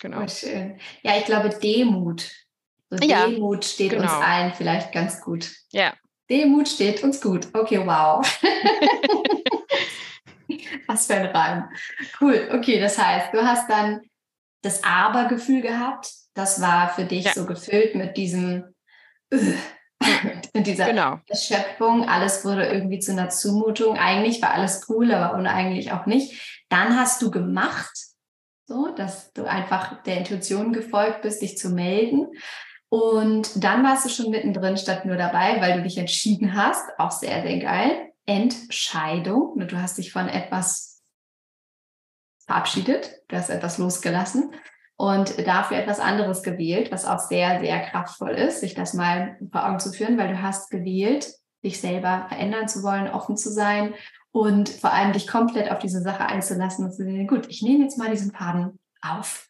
[0.00, 0.22] Genau.
[0.22, 0.78] Oh, schön.
[1.02, 2.30] Ja, ich glaube, Demut.
[2.90, 4.04] So ja, Demut steht genau.
[4.04, 5.50] uns allen vielleicht ganz gut.
[5.72, 5.94] Ja.
[6.30, 7.48] Demut steht uns gut.
[7.52, 8.24] Okay, wow.
[10.86, 11.68] Was für ein Reim.
[12.20, 12.48] Cool.
[12.52, 14.02] Okay, das heißt, du hast dann
[14.62, 16.12] das Aber-Gefühl gehabt.
[16.34, 17.32] Das war für dich ja.
[17.32, 18.74] so gefüllt mit diesem,
[20.54, 21.20] mit dieser genau.
[21.28, 22.08] Erschöpfung.
[22.08, 23.96] Alles wurde irgendwie zu einer Zumutung.
[23.96, 26.64] Eigentlich war alles cool, aber uneigentlich auch nicht.
[26.68, 27.92] Dann hast du gemacht,
[28.66, 32.26] so, dass du einfach der Intuition gefolgt bist, dich zu melden.
[32.88, 36.84] Und dann warst du schon mittendrin statt nur dabei, weil du dich entschieden hast.
[36.98, 38.12] Auch sehr, sehr geil.
[38.26, 39.54] Entscheidung.
[39.66, 41.02] Du hast dich von etwas
[42.46, 43.22] verabschiedet.
[43.28, 44.52] Du hast etwas losgelassen
[44.96, 49.66] und dafür etwas anderes gewählt, was auch sehr, sehr kraftvoll ist, sich das mal vor
[49.66, 51.32] Augen zu führen, weil du hast gewählt,
[51.64, 53.94] dich selber verändern zu wollen, offen zu sein
[54.32, 57.84] und vor allem dich komplett auf diese Sache einzulassen und zu sagen, gut, ich nehme
[57.84, 59.48] jetzt mal diesen Faden auf.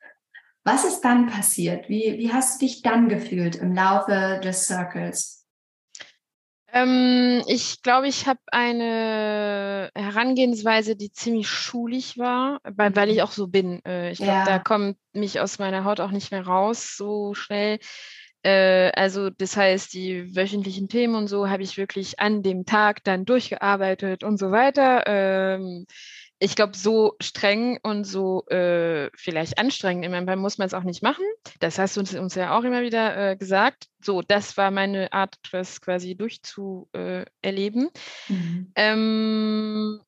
[0.65, 1.89] Was ist dann passiert?
[1.89, 5.36] Wie, wie hast du dich dann gefühlt im Laufe des Circles?
[6.77, 13.23] Ähm, ich glaube, ich habe eine Herangehensweise, die ziemlich schulig war, weil, weil ich mhm.
[13.23, 13.83] auch so bin.
[13.87, 14.45] Äh, ich glaube, ja.
[14.45, 17.79] da kommt mich aus meiner Haut auch nicht mehr raus so schnell.
[18.43, 23.03] Äh, also das heißt, die wöchentlichen Themen und so habe ich wirklich an dem Tag
[23.05, 25.03] dann durchgearbeitet und so weiter.
[25.07, 25.87] Ähm,
[26.39, 30.75] ich glaube, so streng und so äh, vielleicht anstrengend in meinem Fall muss man es
[30.75, 31.25] auch nicht machen.
[31.61, 33.87] Das hast du uns, uns ja auch immer wieder äh, gesagt.
[34.03, 37.89] So, das war meine Art, das quasi durchzuerleben.
[38.29, 38.73] Äh, mhm.
[38.77, 40.01] ähm,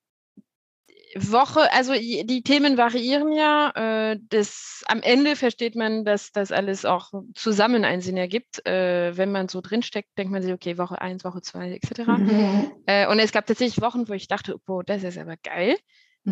[1.14, 3.70] Woche, also die Themen variieren ja.
[4.10, 8.64] Äh, das, am Ende versteht man, dass das alles auch zusammen einen Sinn ergibt.
[8.66, 12.00] Äh, wenn man so drinsteckt, denkt man sich, okay, Woche 1, Woche 2 etc.
[12.06, 12.72] Mhm.
[12.86, 15.76] Äh, und es gab tatsächlich Wochen, wo ich dachte, oh, das ist aber geil.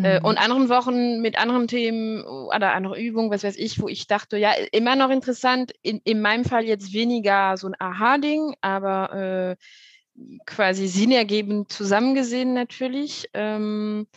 [0.03, 0.25] Äh, mhm.
[0.25, 4.37] Und anderen Wochen mit anderen Themen oder andere Übungen, was weiß ich, wo ich dachte,
[4.37, 5.73] ja, immer noch interessant.
[5.81, 13.29] In, in meinem Fall jetzt weniger so ein Aha-Ding, aber äh, quasi sinnergebend zusammengesehen natürlich.
[13.33, 14.07] Ähm,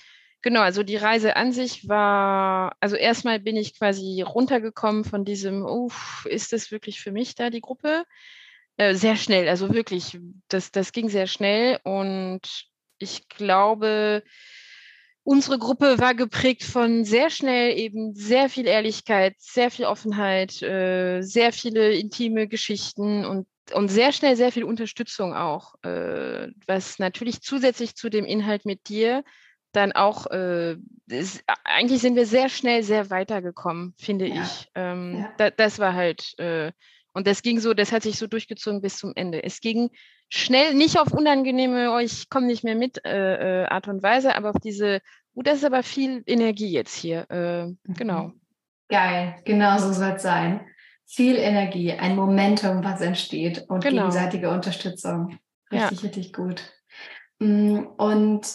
[0.42, 5.64] genau, also die Reise an sich war, also erstmal bin ich quasi runtergekommen von diesem,
[5.64, 8.04] uff, ist das wirklich für mich da die Gruppe?
[8.76, 12.40] Äh, sehr schnell, also wirklich, das, das ging sehr schnell und
[12.98, 14.22] ich glaube,
[15.22, 21.22] unsere Gruppe war geprägt von sehr schnell eben sehr viel Ehrlichkeit, sehr viel Offenheit, äh,
[21.22, 27.42] sehr viele intime Geschichten und, und sehr schnell sehr viel Unterstützung auch, äh, was natürlich
[27.42, 29.22] zusätzlich zu dem Inhalt mit dir
[29.72, 30.76] dann auch, äh,
[31.08, 34.42] ist, eigentlich sind wir sehr schnell sehr weitergekommen, finde ja.
[34.42, 34.68] ich.
[34.74, 35.32] Ähm, ja.
[35.36, 36.72] da, das war halt, äh,
[37.12, 39.42] und das ging so, das hat sich so durchgezogen bis zum Ende.
[39.42, 39.90] Es ging
[40.28, 44.34] schnell, nicht auf unangenehme, oh, ich komme nicht mehr mit äh, äh, Art und Weise,
[44.36, 45.00] aber auf diese,
[45.34, 47.26] oh, das ist aber viel Energie jetzt hier.
[47.30, 47.78] Äh, mhm.
[47.96, 48.32] Genau.
[48.88, 50.66] Geil, genau so soll es sein.
[51.06, 54.02] Viel Energie, ein Momentum, was entsteht und genau.
[54.02, 55.38] gegenseitige Unterstützung.
[55.72, 56.06] Richtig, ja.
[56.06, 56.62] richtig gut.
[57.40, 58.46] Mm, und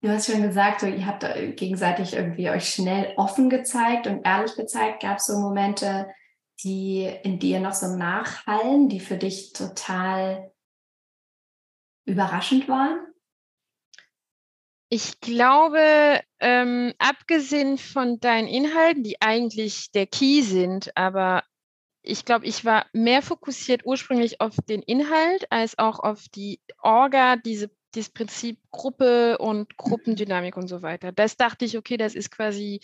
[0.00, 1.26] du hast schon gesagt, so, ihr habt
[1.56, 5.02] gegenseitig irgendwie euch schnell offen gezeigt und ehrlich gezeigt.
[5.02, 6.06] Gab es so Momente,
[6.62, 10.52] die in dir noch so nachhallen, die für dich total
[12.04, 13.06] überraschend waren?
[14.88, 21.44] Ich glaube, ähm, abgesehen von deinen Inhalten, die eigentlich der Key sind, aber
[22.02, 27.36] ich glaube, ich war mehr fokussiert ursprünglich auf den Inhalt als auch auf die Orga,
[27.36, 31.12] diese, dieses Prinzip Gruppe und Gruppendynamik und so weiter.
[31.12, 32.80] Das dachte ich, okay, das ist quasi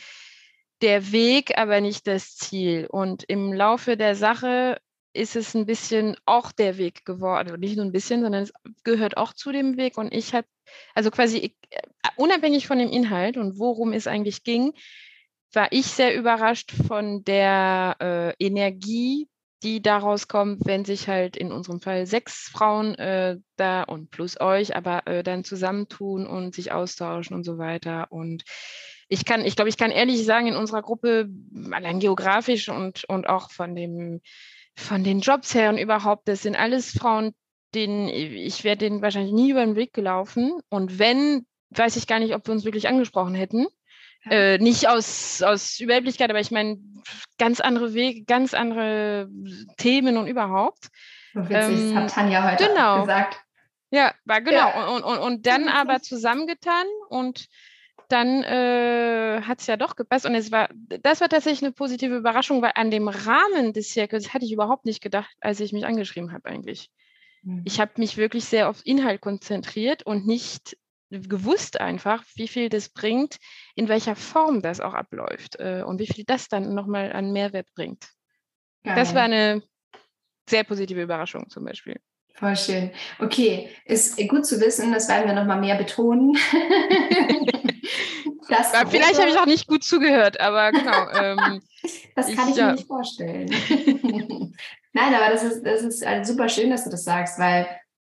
[0.83, 2.87] der Weg, aber nicht das Ziel.
[2.91, 4.79] Und im Laufe der Sache
[5.13, 7.53] ist es ein bisschen auch der Weg geworden.
[7.53, 8.53] Und nicht nur ein bisschen, sondern es
[8.85, 9.99] gehört auch zu dem Weg.
[9.99, 10.47] Und ich habe,
[10.95, 11.81] also quasi äh,
[12.17, 14.73] unabhängig von dem Inhalt und worum es eigentlich ging,
[15.53, 19.29] war ich sehr überrascht von der äh, Energie,
[19.63, 24.41] die daraus kommt, wenn sich halt in unserem Fall sechs Frauen äh, da und plus
[24.41, 28.07] euch, aber äh, dann zusammentun und sich austauschen und so weiter.
[28.11, 28.45] Und
[29.09, 31.29] ich kann, ich glaube, ich kann ehrlich sagen, in unserer Gruppe,
[31.71, 34.21] allein geografisch und, und auch von dem
[34.79, 37.35] von den Jobs her und überhaupt, das sind alles Frauen,
[37.75, 40.61] denen ich wäre denen wahrscheinlich nie über den Weg gelaufen.
[40.69, 43.67] Und wenn, weiß ich gar nicht, ob wir uns wirklich angesprochen hätten.
[44.25, 44.33] Ja.
[44.33, 46.79] Äh, nicht aus, aus Überheblichkeit, aber ich meine,
[47.39, 49.29] ganz andere Wege, ganz andere
[49.77, 50.89] Themen und überhaupt.
[51.35, 53.01] So witzig, ähm, das hat Tanja heute genau.
[53.01, 53.41] gesagt.
[53.91, 54.57] Ja, war genau.
[54.57, 54.89] Ja.
[54.89, 57.49] Und, und, und dann aber zusammengetan und
[58.09, 60.27] dann äh, hat es ja doch gepasst.
[60.27, 60.69] Und es war,
[61.03, 64.85] das war tatsächlich eine positive Überraschung, weil an dem Rahmen des Circles hatte ich überhaupt
[64.85, 66.91] nicht gedacht, als ich mich angeschrieben habe eigentlich.
[67.43, 67.63] Mhm.
[67.65, 70.77] Ich habe mich wirklich sehr auf Inhalt konzentriert und nicht
[71.11, 73.39] gewusst einfach, wie viel das bringt,
[73.75, 77.69] in welcher Form das auch abläuft äh, und wie viel das dann nochmal an Mehrwert
[77.75, 78.09] bringt.
[78.85, 78.95] Geil.
[78.95, 79.63] Das war eine
[80.49, 82.01] sehr positive Überraschung zum Beispiel.
[82.39, 82.91] Voll schön.
[83.19, 86.37] Okay, ist gut zu wissen, das werden wir nochmal mehr betonen.
[88.89, 91.11] Vielleicht habe ich auch nicht gut zugehört, aber genau.
[91.21, 91.61] Ähm,
[92.15, 92.67] das kann ich, ich ja.
[92.67, 93.51] mir nicht vorstellen.
[94.93, 97.67] Nein, aber das ist, das ist also super schön, dass du das sagst, weil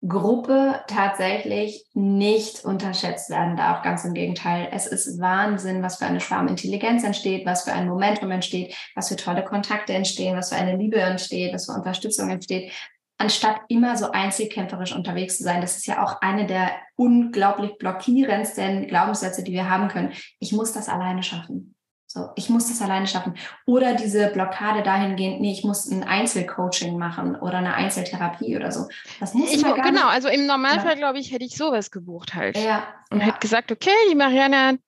[0.06, 3.82] Gruppe tatsächlich nicht unterschätzt werden darf.
[3.82, 4.70] Ganz im Gegenteil.
[4.72, 9.16] Es ist Wahnsinn, was für eine Schwarmintelligenz entsteht, was für ein Momentum entsteht, was für
[9.16, 12.72] tolle Kontakte entstehen, was für eine Liebe entsteht, was für Unterstützung entsteht.
[13.18, 15.62] Anstatt immer so einzelkämpferisch unterwegs zu sein.
[15.62, 20.14] Das ist ja auch eine der unglaublich blockierendsten Glaubenssätze, die wir haben können.
[20.40, 21.76] Ich muss das alleine schaffen.
[22.10, 23.36] So, ich muss das alleine schaffen.
[23.66, 28.88] Oder diese Blockade dahingehend, nee, ich muss ein Einzelcoaching machen oder eine Einzeltherapie oder so.
[29.20, 30.04] Das muss ich, genau, nicht.
[30.06, 30.96] also im Normalfall, ja.
[30.96, 32.58] glaube ich, hätte ich sowas gebucht halt.
[32.58, 32.84] Ja.
[33.10, 33.26] Und ja.
[33.26, 34.80] hätte gesagt, okay, die Marianne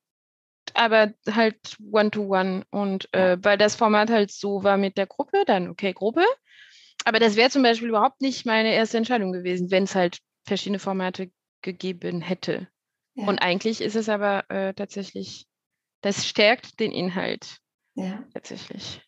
[0.73, 2.61] aber halt One-to-One.
[2.61, 2.63] -one.
[2.69, 6.23] Und äh, weil das Format halt so war mit der Gruppe, dann okay, Gruppe.
[7.05, 10.79] Aber das wäre zum Beispiel überhaupt nicht meine erste Entscheidung gewesen, wenn es halt verschiedene
[10.79, 11.31] Formate
[11.61, 12.67] gegeben hätte.
[13.15, 13.27] Ja.
[13.27, 15.47] Und eigentlich ist es aber äh, tatsächlich
[16.01, 17.59] das stärkt den Inhalt.
[17.95, 18.23] Ja.
[18.33, 19.01] Tatsächlich.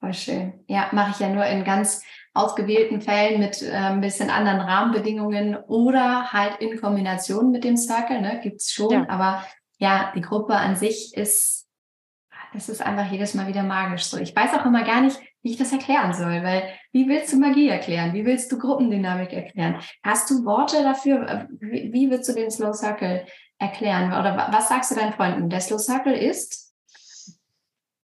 [0.00, 0.64] Voll schön.
[0.68, 2.02] Ja, mache ich ja nur in ganz
[2.34, 8.20] ausgewählten Fällen mit äh, ein bisschen anderen Rahmenbedingungen oder halt in Kombination mit dem Circle,
[8.20, 8.40] ne?
[8.42, 8.90] Gibt es schon.
[8.90, 9.08] Ja.
[9.08, 9.46] Aber
[9.78, 11.66] ja, die Gruppe an sich ist,
[12.54, 14.18] es ist einfach jedes Mal wieder magisch so.
[14.18, 17.36] Ich weiß auch immer gar nicht, wie ich das erklären soll, weil wie willst du
[17.36, 18.14] Magie erklären?
[18.14, 19.78] Wie willst du Gruppendynamik erklären?
[20.02, 21.48] Hast du Worte dafür?
[21.60, 23.26] Wie, wie willst du den Slow Circle
[23.58, 24.08] erklären?
[24.08, 25.50] Oder was sagst du deinen Freunden?
[25.50, 26.72] Der Slow Circle ist?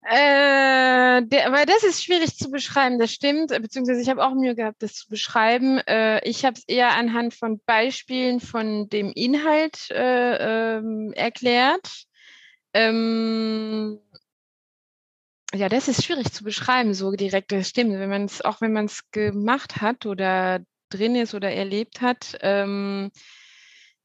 [0.03, 4.53] Äh, der, weil das ist schwierig zu beschreiben, das stimmt, beziehungsweise ich habe auch Mühe
[4.53, 5.79] gehabt, das zu beschreiben.
[5.87, 12.05] Äh, ich habe es eher anhand von Beispielen von dem Inhalt äh, ähm, erklärt.
[12.73, 13.99] Ähm,
[15.53, 17.93] ja, das ist schwierig zu beschreiben, so direkt, das stimmt.
[17.93, 22.37] Wenn man es, auch wenn man es gemacht hat oder drin ist oder erlebt hat,
[22.41, 23.11] ähm,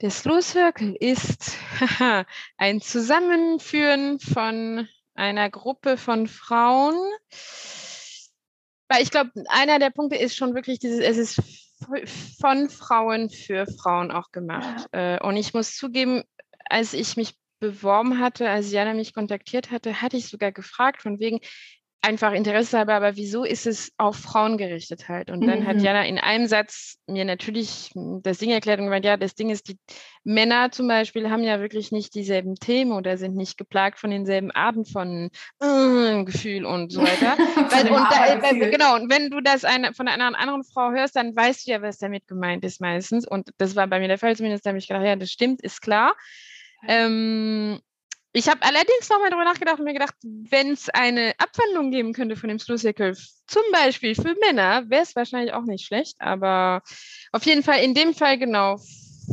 [0.00, 1.56] der Slow Circle ist
[2.56, 6.94] ein Zusammenführen von einer Gruppe von Frauen.
[8.88, 11.42] Weil ich glaube, einer der Punkte ist schon wirklich dieses, es ist
[12.40, 14.88] von Frauen für Frauen auch gemacht.
[14.92, 15.16] Ja.
[15.16, 16.22] Äh, und ich muss zugeben,
[16.68, 21.18] als ich mich beworben hatte, als Jana mich kontaktiert hatte, hatte ich sogar gefragt, von
[21.20, 21.40] wegen,
[22.00, 25.30] einfach Interesse habe, aber wieso ist es auf Frauen gerichtet halt?
[25.30, 25.66] Und dann mhm.
[25.66, 27.90] hat Jana in einem Satz mir natürlich
[28.22, 29.78] das Ding erklärt und gemeint, ja, das Ding ist, die
[30.22, 34.52] Männer zum Beispiel haben ja wirklich nicht dieselben Themen oder sind nicht geplagt von denselben
[34.52, 37.36] Arten von äh, Gefühl und so weiter.
[37.72, 41.16] Weil, und da, äh, genau, und wenn du das eine, von einer anderen Frau hörst,
[41.16, 43.26] dann weißt du ja, was damit gemeint ist meistens.
[43.26, 45.62] Und das war bei mir der Fall zumindest, da habe ich gedacht, ja, das stimmt,
[45.62, 46.14] ist klar.
[46.86, 47.80] Ähm,
[48.32, 52.36] ich habe allerdings nochmal darüber nachgedacht und mir gedacht, wenn es eine Abwandlung geben könnte
[52.36, 56.82] von dem Slow Circle, zum Beispiel für Männer, wäre es wahrscheinlich auch nicht schlecht, aber
[57.32, 58.78] auf jeden Fall in dem Fall genau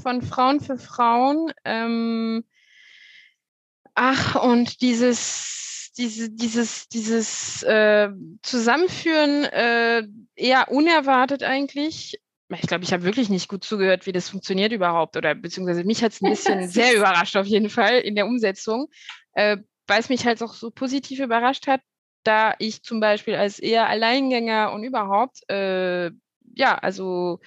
[0.02, 1.52] von Frauen für Frauen.
[1.66, 2.46] Ähm,
[3.94, 8.10] ach, und dieses, diese, dieses, dieses äh,
[8.42, 14.30] Zusammenführen äh, eher unerwartet eigentlich ich glaube, ich habe wirklich nicht gut zugehört, wie das
[14.30, 15.18] funktioniert überhaupt.
[15.18, 18.88] Oder beziehungsweise mich hat es ein bisschen sehr überrascht auf jeden Fall in der Umsetzung,
[19.34, 21.82] äh, weil es mich halt auch so positiv überrascht hat,
[22.24, 26.12] da ich zum Beispiel als eher Alleingänger und überhaupt, äh,
[26.56, 27.40] ja, also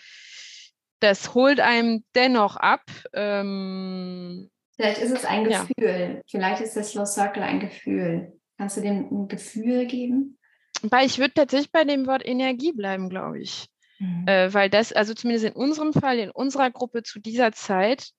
[1.01, 2.83] das holt einem dennoch ab.
[3.13, 6.17] Ähm, Vielleicht ist es ein Gefühl.
[6.17, 6.23] Ja.
[6.29, 8.33] Vielleicht ist das Slow Circle ein Gefühl.
[8.57, 10.39] Kannst du dem ein Gefühl geben?
[10.83, 13.67] Weil ich würde tatsächlich bei dem Wort Energie bleiben, glaube ich.
[13.99, 14.27] Mhm.
[14.27, 18.11] Äh, weil das, also zumindest in unserem Fall, in unserer Gruppe zu dieser Zeit,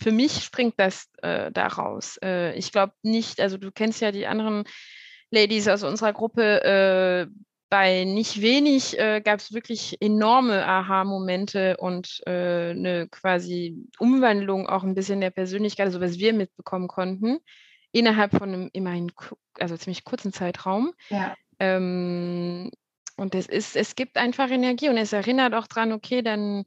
[0.00, 2.18] für mich springt das äh, daraus.
[2.22, 4.64] Äh, ich glaube nicht, also du kennst ja die anderen
[5.30, 7.32] Ladies aus unserer Gruppe, äh,
[7.70, 14.82] bei nicht wenig äh, gab es wirklich enorme Aha-Momente und äh, eine quasi Umwandlung auch
[14.82, 17.38] ein bisschen der Persönlichkeit, also was wir mitbekommen konnten,
[17.90, 19.10] innerhalb von einem immerhin,
[19.58, 20.92] also ziemlich kurzen Zeitraum.
[21.08, 21.34] Ja.
[21.60, 22.70] Ähm,
[23.16, 26.64] und es ist, es gibt einfach Energie und es erinnert auch dran, okay, dann,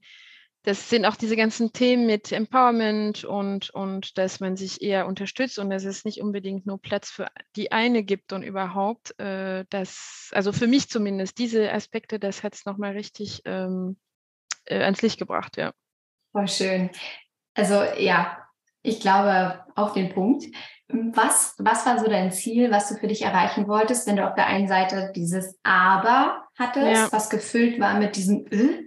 [0.63, 5.59] das sind auch diese ganzen Themen mit Empowerment und, und dass man sich eher unterstützt
[5.59, 10.29] und dass es nicht unbedingt nur Platz für die eine gibt und überhaupt, äh, das,
[10.33, 13.97] also für mich zumindest, diese Aspekte, das hat es nochmal richtig ähm,
[14.65, 15.73] äh, ans Licht gebracht, ja.
[16.31, 16.89] Voll schön.
[17.53, 18.45] Also ja,
[18.81, 20.45] ich glaube auf den Punkt.
[20.87, 24.35] Was, was war so dein Ziel, was du für dich erreichen wolltest, wenn du auf
[24.35, 27.11] der einen Seite dieses Aber hattest, ja.
[27.11, 28.83] was gefüllt war mit diesem Ö?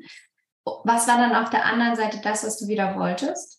[0.85, 3.59] Was war dann auf der anderen Seite das, was du wieder wolltest?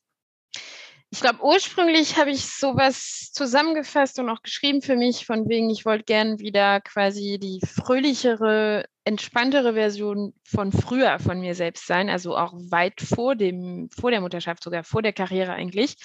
[1.11, 5.85] Ich glaube, ursprünglich habe ich sowas zusammengefasst und auch geschrieben für mich, von wegen, ich
[5.85, 12.37] wollte gern wieder quasi die fröhlichere, entspanntere Version von früher von mir selbst sein, also
[12.37, 15.95] auch weit vor dem, vor der Mutterschaft, sogar vor der Karriere eigentlich.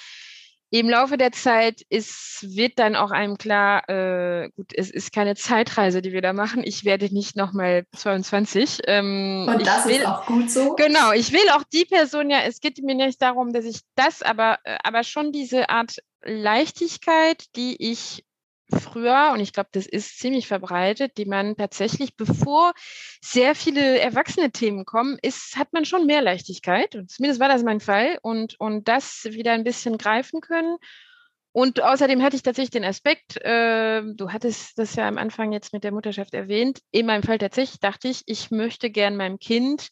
[0.74, 5.36] Im Laufe der Zeit ist, wird dann auch einem klar, äh, gut, es ist keine
[5.36, 6.64] Zeitreise, die wir da machen.
[6.64, 8.80] Ich werde nicht nochmal 22.
[8.88, 10.74] Ähm, Und das will, ist auch gut so.
[10.74, 14.22] Genau, ich will auch die Person ja, es geht mir nicht darum, dass ich das,
[14.22, 18.24] aber, äh, aber schon diese Art Leichtigkeit, die ich
[18.70, 22.72] früher, und ich glaube, das ist ziemlich verbreitet, die man tatsächlich, bevor
[23.20, 26.94] sehr viele erwachsene Themen kommen, ist, hat man schon mehr Leichtigkeit.
[26.96, 28.18] Und zumindest war das mein Fall.
[28.22, 30.76] Und, und das wieder ein bisschen greifen können.
[31.52, 35.72] Und außerdem hatte ich tatsächlich den Aspekt, äh, du hattest das ja am Anfang jetzt
[35.72, 39.90] mit der Mutterschaft erwähnt, in meinem Fall tatsächlich dachte ich, ich möchte gern meinem Kind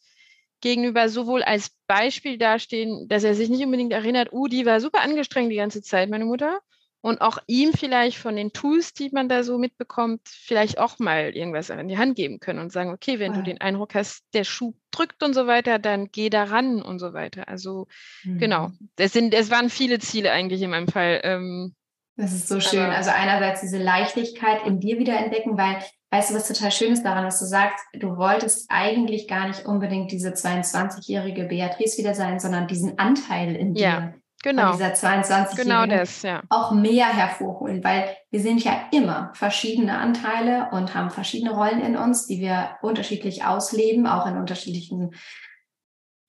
[0.61, 5.03] gegenüber sowohl als Beispiel dastehen, dass er sich nicht unbedingt erinnert, uh, die war super
[5.03, 6.59] angestrengt die ganze Zeit, meine Mutter,
[7.03, 11.37] und auch ihm vielleicht von den Tools, die man da so mitbekommt, vielleicht auch mal
[11.37, 13.39] irgendwas in die Hand geben können und sagen, okay, wenn ja.
[13.39, 17.01] du den Eindruck hast, der Schuh drückt und so weiter, dann geh da ran und
[17.01, 17.49] so weiter.
[17.49, 17.89] Also
[18.23, 18.35] genau.
[18.35, 18.39] mhm.
[18.39, 21.21] genau, es, sind, es waren viele Ziele eigentlich in meinem Fall.
[21.25, 21.75] Ähm,
[22.17, 22.91] das ist so schön.
[22.91, 25.79] Also einerseits diese Leichtigkeit in dir wieder entdecken, weil
[26.11, 29.65] weißt du, was total schön ist daran, dass du sagst, du wolltest eigentlich gar nicht
[29.65, 33.83] unbedingt diese 22-jährige Beatrice wieder sein, sondern diesen Anteil in dir.
[33.83, 34.73] Ja genau.
[34.73, 36.43] dieser 22 genau das, ja.
[36.49, 41.97] auch mehr hervorholen, weil wir sind ja immer verschiedene Anteile und haben verschiedene Rollen in
[41.97, 45.15] uns, die wir unterschiedlich ausleben, auch in unterschiedlichen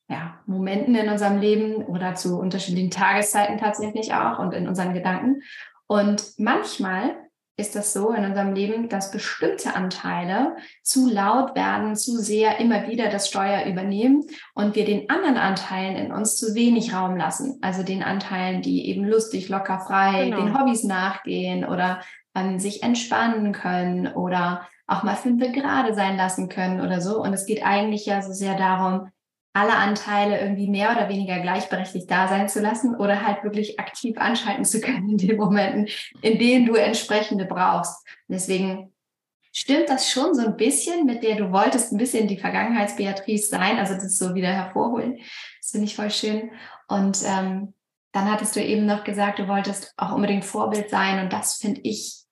[0.09, 5.41] ja, Momenten in unserem Leben oder zu unterschiedlichen Tageszeiten tatsächlich auch und in unseren Gedanken.
[5.88, 7.16] Und manchmal
[7.56, 12.88] ist das so in unserem Leben, dass bestimmte Anteile zu laut werden, zu sehr immer
[12.88, 14.24] wieder das Steuer übernehmen
[14.56, 17.60] und wir den anderen Anteilen in uns zu wenig Raum lassen.
[17.62, 20.38] Also den Anteilen, die eben lustig, locker, frei, genau.
[20.38, 22.01] den Hobbys nachgehen oder
[22.34, 27.22] ähm, sich entspannen können oder auch mal fünf gerade sein lassen können oder so.
[27.22, 29.12] Und es geht eigentlich ja so sehr darum,
[29.54, 34.18] alle Anteile irgendwie mehr oder weniger gleichberechtigt da sein zu lassen oder halt wirklich aktiv
[34.18, 35.88] anschalten zu können in den Momenten,
[36.22, 38.06] in denen du entsprechende brauchst.
[38.28, 38.91] deswegen
[39.51, 43.78] stimmt das schon so ein bisschen, mit der du wolltest ein bisschen die Vergangenheitsbeatrice sein,
[43.78, 45.20] also das so wieder hervorholen.
[45.62, 46.49] Das finde ich voll schön.
[46.88, 47.76] Und ähm,
[48.12, 51.82] dann hattest du eben noch gesagt, du wolltest auch unbedingt Vorbild sein und das finde
[51.84, 52.24] ich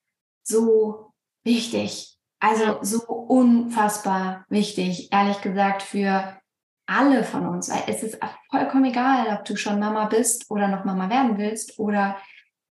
[0.44, 1.14] so
[1.44, 2.18] wichtig.
[2.40, 6.41] Also so unfassbar wichtig, ehrlich gesagt, für
[6.92, 8.20] alle von uns, weil es ist
[8.50, 12.18] vollkommen egal, ob du schon Mama bist oder noch Mama werden willst oder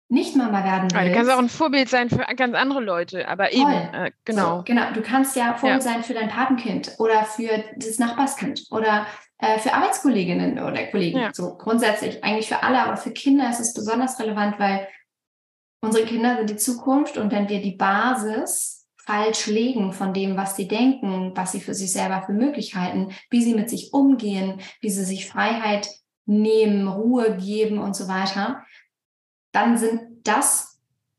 [0.07, 1.07] nicht Mama werden willst.
[1.07, 3.61] du kannst auch ein Vorbild sein für ganz andere Leute, aber Voll.
[3.61, 4.57] eben, äh, genau.
[4.57, 5.91] So, genau, du kannst ja Vorbild ja.
[5.91, 9.05] sein für dein Patenkind oder für das Nachbarskind oder
[9.39, 11.20] äh, für Arbeitskolleginnen oder Kollegen.
[11.20, 11.34] Ja.
[11.34, 14.88] So grundsätzlich, eigentlich für alle, aber für Kinder ist es besonders relevant, weil
[15.82, 20.55] unsere Kinder sind die Zukunft und wenn wir die Basis falsch legen von dem, was
[20.55, 24.59] sie denken, was sie für sich selber für möglich halten, wie sie mit sich umgehen,
[24.81, 25.89] wie sie sich Freiheit
[26.25, 28.63] nehmen, Ruhe geben und so weiter,
[29.51, 30.75] dann sind das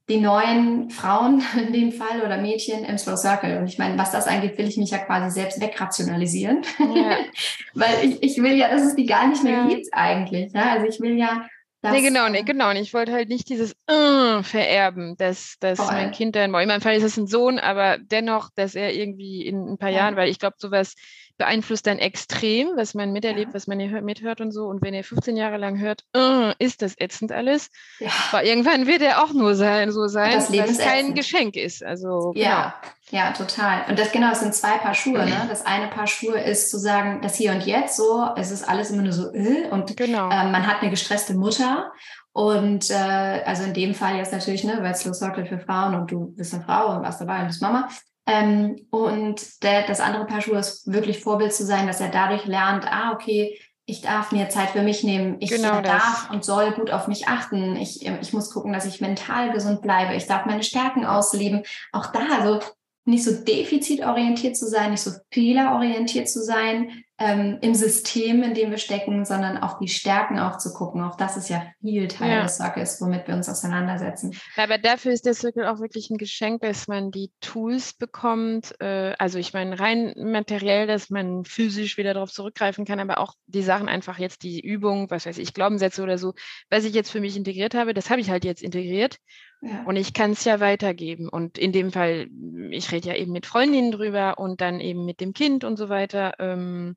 [0.09, 3.59] die neuen Frauen in dem Fall oder Mädchen im Slow Circle.
[3.59, 6.63] Und ich meine, was das angeht, will ich mich ja quasi selbst wegrationalisieren.
[6.79, 7.19] Ja.
[7.75, 9.69] Weil ich, ich will ja, dass es die gar nicht mehr ja.
[9.69, 10.53] gibt eigentlich.
[10.53, 10.73] Ja?
[10.73, 11.47] Also ich will ja
[11.87, 12.71] das, nee, genau, nee, genau.
[12.71, 16.81] Und ich wollte halt nicht dieses uh, vererben, dass, dass mein Kind dann, in meinem
[16.81, 19.99] Fall ist es ein Sohn, aber dennoch, dass er irgendwie in ein paar ja.
[19.99, 20.95] Jahren, weil ich glaube, sowas
[21.39, 23.55] beeinflusst dann extrem, was man miterlebt, ja.
[23.55, 24.67] was man mithört und so.
[24.67, 28.11] Und wenn er 15 Jahre lang hört, uh, ist das ätzend alles, ja.
[28.31, 31.85] aber irgendwann wird er auch nur sein, so sein, dass es kein Geschenk ist.
[31.85, 32.75] Also, ja.
[32.81, 32.93] Genau.
[33.11, 33.85] Ja, total.
[33.89, 35.25] Und das genau, das sind zwei Paar Schuhe.
[35.25, 35.37] Ne?
[35.49, 38.91] Das eine Paar Schuhe ist zu sagen, das hier und jetzt so, es ist alles
[38.91, 40.29] immer nur so äh, und genau.
[40.29, 41.93] äh, man hat eine gestresste Mutter
[42.33, 45.95] und äh, also in dem Fall jetzt natürlich, ne, weil es Slow Circle für Frauen
[45.95, 47.89] und du bist eine Frau und warst dabei und bist Mama.
[48.27, 52.45] Ähm, und der, das andere Paar Schuhe ist wirklich Vorbild zu sein, dass er dadurch
[52.45, 53.59] lernt, ah, okay,
[53.89, 55.37] ich darf mir Zeit für mich nehmen.
[55.39, 57.77] Ich genau darf und soll gut auf mich achten.
[57.77, 60.17] Ich, ich muss gucken, dass ich mental gesund bleibe.
[60.17, 61.63] Ich darf meine Stärken ausleben.
[61.93, 62.61] Auch da, also
[63.05, 68.71] nicht so defizitorientiert zu sein, nicht so fehlerorientiert zu sein ähm, im System, in dem
[68.71, 71.03] wir stecken, sondern auf die Stärken auch zu gucken.
[71.03, 72.43] Auch das ist ja viel Teil ja.
[72.43, 74.37] des Circles, womit wir uns auseinandersetzen.
[74.57, 78.75] Aber dafür ist der Circle auch wirklich ein Geschenk, dass man die Tools bekommt.
[78.81, 83.33] Äh, also ich meine, rein materiell, dass man physisch wieder darauf zurückgreifen kann, aber auch
[83.47, 86.35] die Sachen einfach jetzt, die Übung, was weiß ich, Glaubenssätze oder so,
[86.69, 89.17] was ich jetzt für mich integriert habe, das habe ich halt jetzt integriert.
[89.61, 89.85] Ja.
[89.85, 91.29] Und ich kann es ja weitergeben.
[91.29, 92.29] Und in dem Fall,
[92.71, 95.89] ich rede ja eben mit Freundinnen drüber und dann eben mit dem Kind und so
[95.89, 96.35] weiter.
[96.39, 96.97] Ähm,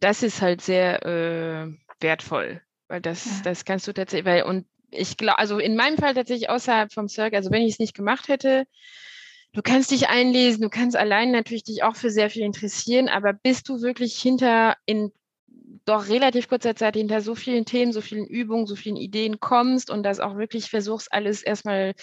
[0.00, 1.68] das ist halt sehr äh,
[2.00, 2.60] wertvoll.
[2.88, 3.42] weil das, ja.
[3.44, 7.08] das kannst du tatsächlich, weil und ich glaube, also in meinem Fall tatsächlich außerhalb vom
[7.08, 8.66] Circle, also wenn ich es nicht gemacht hätte,
[9.52, 13.32] du kannst dich einlesen, du kannst allein natürlich dich auch für sehr viel interessieren, aber
[13.32, 15.12] bist du wirklich hinter in
[15.88, 19.90] doch relativ kurzer Zeit hinter so vielen Themen, so vielen Übungen, so vielen Ideen kommst
[19.90, 21.94] und das auch wirklich versuchst, alles erstmal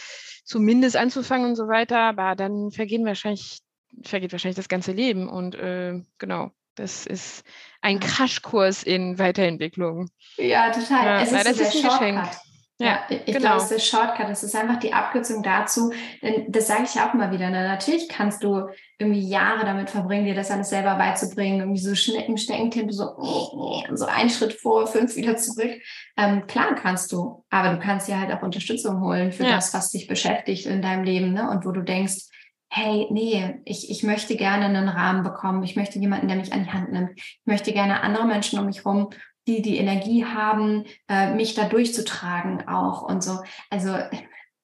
[0.44, 3.60] zumindest anzufangen und so weiter, aber dann vergehen wahrscheinlich,
[4.04, 6.52] vergeht wahrscheinlich das ganze Leben und äh, genau.
[6.76, 7.46] Das ist
[7.82, 10.10] ein Crashkurs in Weiterentwicklung.
[10.36, 11.06] Ja, total.
[11.06, 12.30] Ja, es ist, das ist ein Geschenk.
[12.78, 13.40] Ja, ich genau.
[13.40, 14.30] glaube, es ist der Shortcut.
[14.30, 15.94] Es ist einfach die Abkürzung dazu.
[16.22, 17.50] Denn das sage ich auch immer wieder.
[17.50, 17.66] Ne?
[17.70, 18.68] Natürlich kannst du
[19.00, 23.16] irgendwie Jahre damit verbringen, dir das alles selber beizubringen, irgendwie so schnell im Schneckentempo so,
[23.94, 25.72] so einen Schritt vor, fünf wieder zurück.
[26.18, 29.56] Ähm, klar kannst du, aber du kannst dir halt auch Unterstützung holen für ja.
[29.56, 31.50] das, was dich beschäftigt in deinem Leben, ne?
[31.50, 32.26] Und wo du denkst,
[32.68, 35.64] hey, nee, ich, ich möchte gerne einen Rahmen bekommen.
[35.64, 37.12] Ich möchte jemanden, der mich an die Hand nimmt.
[37.16, 39.12] Ich möchte gerne andere Menschen um mich herum
[39.48, 43.40] die die Energie haben, äh, mich da durchzutragen auch und so.
[43.70, 43.96] Also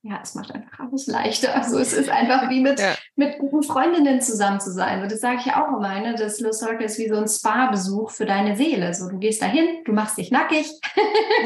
[0.03, 1.55] ja, es macht einfach alles leichter.
[1.55, 2.95] Also es ist einfach wie mit, ja.
[3.15, 5.03] mit guten Freundinnen zusammen zu sein.
[5.03, 6.15] Und das sage ich auch immer, ne?
[6.17, 8.93] Das Low Circle ist wie so ein Spa-Besuch für deine Seele.
[8.95, 10.71] So, du gehst dahin, du machst dich nackig,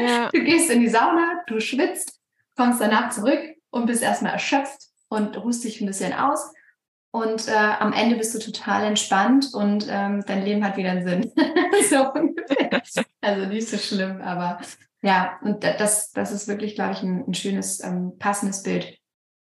[0.00, 0.30] ja.
[0.32, 2.18] du gehst in die Sauna, du schwitzt,
[2.56, 6.50] kommst danach zurück und bist erstmal erschöpft und ruhst dich ein bisschen aus.
[7.10, 11.06] Und äh, am Ende bist du total entspannt und ähm, dein Leben hat wieder einen
[11.06, 11.32] Sinn.
[11.90, 13.02] so.
[13.20, 14.60] Also nicht so schlimm, aber
[15.02, 18.98] ja, und das, das ist wirklich, glaube ich, ein, ein schönes, ähm, passendes Bild.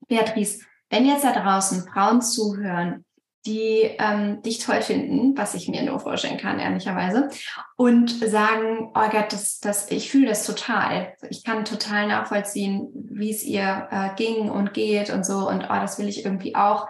[0.09, 3.05] Beatrice, wenn jetzt da draußen Frauen zuhören,
[3.47, 7.29] die ähm, dich toll finden, was ich mir nur vorstellen kann, ehrlicherweise,
[7.77, 11.15] und sagen, oh Gott, das, das, ich fühle das total.
[11.31, 15.75] Ich kann total nachvollziehen, wie es ihr äh, ging und geht und so, und oh,
[15.75, 16.89] das will ich irgendwie auch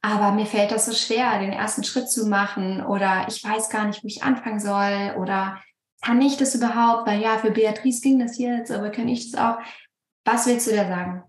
[0.00, 3.86] aber mir fällt das so schwer, den ersten Schritt zu machen oder ich weiß gar
[3.86, 5.60] nicht, wo ich anfangen soll oder
[6.00, 7.08] kann ich das überhaupt?
[7.08, 9.58] Weil ja, für Beatrice ging das jetzt, aber kann ich das auch?
[10.24, 11.24] Was willst du da sagen?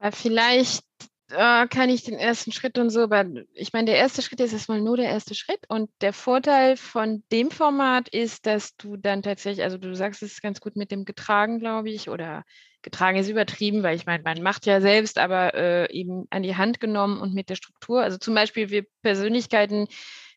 [0.00, 0.84] Ja, vielleicht
[1.30, 3.24] äh, kann ich den ersten Schritt und so, aber
[3.54, 7.24] ich meine, der erste Schritt ist erstmal nur der erste Schritt und der Vorteil von
[7.32, 11.06] dem Format ist, dass du dann tatsächlich, also du sagst es ganz gut mit dem
[11.06, 12.44] getragen, glaube ich, oder
[12.84, 16.56] getragen ist übertrieben, weil ich meine, man macht ja selbst, aber äh, eben an die
[16.56, 18.02] Hand genommen und mit der Struktur.
[18.02, 19.88] Also zum Beispiel wir Persönlichkeiten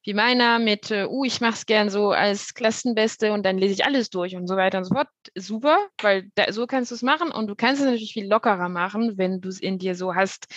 [0.04, 3.74] wie meiner mit, äh, uh, ich mache es gern so als Klassenbeste und dann lese
[3.74, 5.10] ich alles durch und so weiter und so fort.
[5.36, 8.70] Super, weil da, so kannst du es machen und du kannst es natürlich viel lockerer
[8.70, 10.48] machen, wenn du es in dir so hast.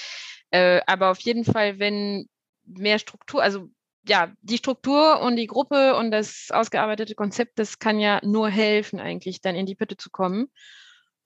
[0.51, 2.29] Äh, aber auf jeden Fall, wenn
[2.65, 3.69] mehr Struktur, also
[4.07, 9.01] ja, die Struktur und die Gruppe und das ausgearbeitete Konzept, das kann ja nur helfen,
[9.01, 10.47] eigentlich dann in die Pütte zu kommen.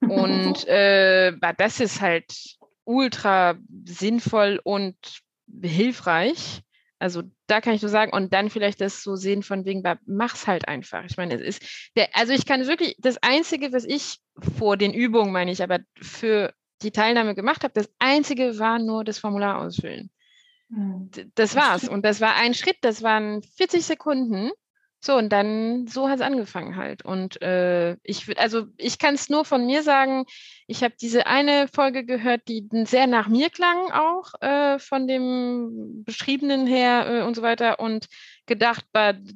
[0.09, 4.95] Und äh, das ist halt ultra sinnvoll und
[5.61, 6.61] hilfreich.
[6.97, 10.47] Also da kann ich nur sagen, und dann vielleicht das so sehen von wegen, mach's
[10.47, 11.03] halt einfach.
[11.05, 14.19] Ich meine, es ist der, also ich kann wirklich, das Einzige, was ich
[14.57, 19.03] vor den Übungen, meine ich, aber für die Teilnahme gemacht habe, das Einzige war nur
[19.03, 20.09] das Formular ausfüllen.
[20.69, 21.11] Hm.
[21.35, 21.87] Das war's.
[21.87, 24.51] Und das war ein Schritt, das waren 40 Sekunden.
[25.05, 27.05] So, und dann, so hat es angefangen halt.
[27.05, 30.25] Und äh, ich würde, also ich kann es nur von mir sagen,
[30.65, 36.03] ich habe diese eine Folge gehört, die sehr nach mir klang auch, äh, von dem
[36.05, 38.07] Beschriebenen her äh, und so weiter und
[38.47, 38.83] gedacht,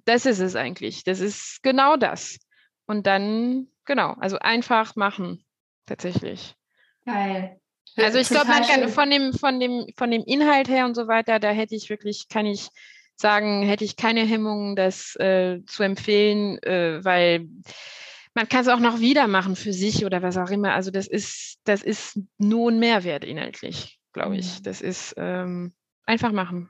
[0.06, 1.04] das ist es eigentlich.
[1.04, 2.40] Das ist genau das.
[2.88, 5.46] Und dann, genau, also einfach machen,
[5.86, 6.56] tatsächlich.
[7.06, 7.60] Geil.
[7.96, 8.52] Also ich glaube,
[8.90, 12.28] von dem, von dem, von dem Inhalt her und so weiter, da hätte ich wirklich,
[12.28, 12.70] kann ich
[13.20, 17.48] sagen, hätte ich keine Hemmungen, das äh, zu empfehlen, äh, weil
[18.34, 20.74] man kann es auch noch wieder machen für sich oder was auch immer.
[20.74, 24.62] Also das ist, das ist nur ein Mehrwert inhaltlich, glaube ich.
[24.62, 25.74] Das ist ähm,
[26.06, 26.70] einfach machen.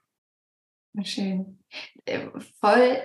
[1.03, 1.59] Schön.
[2.05, 2.27] Äh,
[2.59, 2.97] voll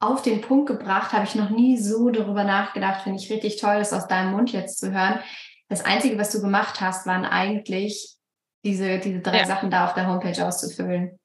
[0.00, 3.02] auf den Punkt gebracht, habe ich noch nie so darüber nachgedacht.
[3.02, 5.20] Finde ich richtig toll, das aus deinem Mund jetzt zu hören.
[5.68, 8.16] Das Einzige, was du gemacht hast, waren eigentlich
[8.64, 9.46] diese, diese drei ja.
[9.46, 11.19] Sachen da auf der Homepage auszufüllen.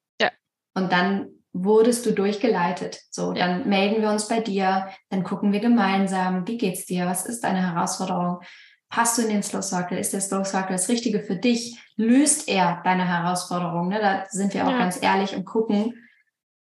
[0.76, 3.02] Und dann wurdest du durchgeleitet.
[3.10, 7.26] So, dann melden wir uns bei dir, dann gucken wir gemeinsam, wie geht's dir, was
[7.26, 8.42] ist deine Herausforderung?
[8.90, 9.98] Passt du in den Slow Circle?
[9.98, 11.80] Ist der Slow Circle das Richtige für dich?
[11.96, 13.88] Löst er deine Herausforderung?
[13.88, 14.00] Ne?
[14.00, 14.78] Da sind wir auch ja.
[14.78, 15.94] ganz ehrlich und gucken,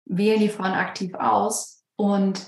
[0.07, 2.40] wählen die Frauen aktiv aus und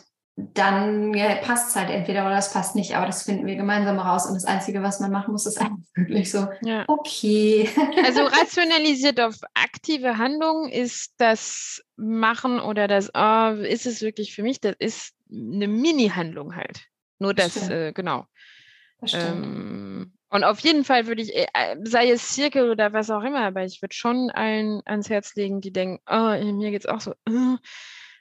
[0.54, 3.98] dann ja, passt es halt entweder oder es passt nicht, aber das finden wir gemeinsam
[3.98, 4.26] raus.
[4.26, 6.84] Und das Einzige, was man machen muss, ist eigentlich wirklich so, ja.
[6.86, 7.68] okay.
[8.04, 14.44] Also rationalisiert auf aktive Handlung ist das Machen oder das, oh, ist es wirklich für
[14.44, 16.84] mich, das ist eine Mini-Handlung halt.
[17.18, 18.26] Nur das, das äh, genau.
[19.00, 21.46] Das ähm, und auf jeden Fall würde ich, äh,
[21.82, 25.60] sei es Zirkel oder was auch immer, aber ich würde schon allen ans Herz legen,
[25.60, 27.56] die denken, oh, mir geht es auch so, uh,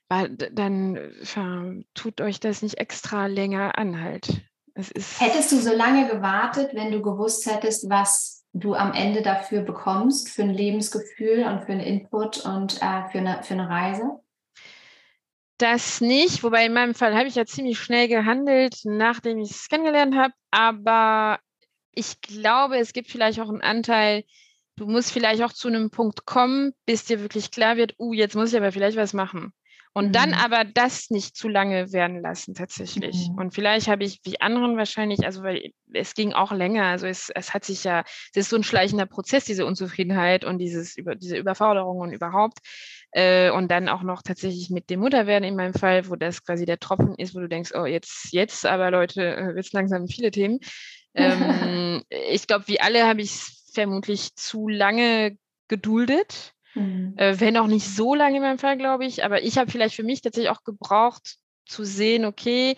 [0.10, 4.42] dann äh, tut euch das nicht extra länger an halt.
[4.76, 10.30] Hättest du so lange gewartet, wenn du gewusst hättest, was du am Ende dafür bekommst,
[10.30, 14.20] für ein Lebensgefühl und für einen Input und äh, für, eine, für eine Reise?
[15.58, 19.68] Das nicht, wobei in meinem Fall habe ich ja ziemlich schnell gehandelt, nachdem ich es
[19.68, 20.34] kennengelernt habe.
[20.52, 21.40] Aber
[21.94, 24.24] ich glaube, es gibt vielleicht auch einen Anteil,
[24.76, 28.36] du musst vielleicht auch zu einem Punkt kommen, bis dir wirklich klar wird, uh, jetzt
[28.36, 29.52] muss ich aber vielleicht was machen.
[29.98, 30.12] Und mhm.
[30.12, 33.30] dann aber das nicht zu lange werden lassen tatsächlich.
[33.30, 33.40] Mhm.
[33.40, 37.32] Und vielleicht habe ich wie anderen wahrscheinlich, also weil es ging auch länger, also es,
[37.34, 41.16] es hat sich ja, es ist so ein schleichender Prozess, diese Unzufriedenheit und dieses über
[41.16, 42.60] diese Überforderung und überhaupt.
[43.12, 46.68] Äh, und dann auch noch tatsächlich mit dem Mutterwerden in meinem Fall, wo das quasi
[46.68, 50.30] der Tropfen ist, wo du denkst, oh, jetzt, jetzt aber Leute, äh, wird langsam viele
[50.30, 50.60] Themen.
[51.16, 57.14] ähm, ich glaube, wie alle habe ich es vermutlich zu lange geduldet Mhm.
[57.18, 59.24] Äh, wenn auch nicht so lange in meinem Fall, glaube ich.
[59.24, 62.76] Aber ich habe vielleicht für mich tatsächlich auch gebraucht zu sehen, okay,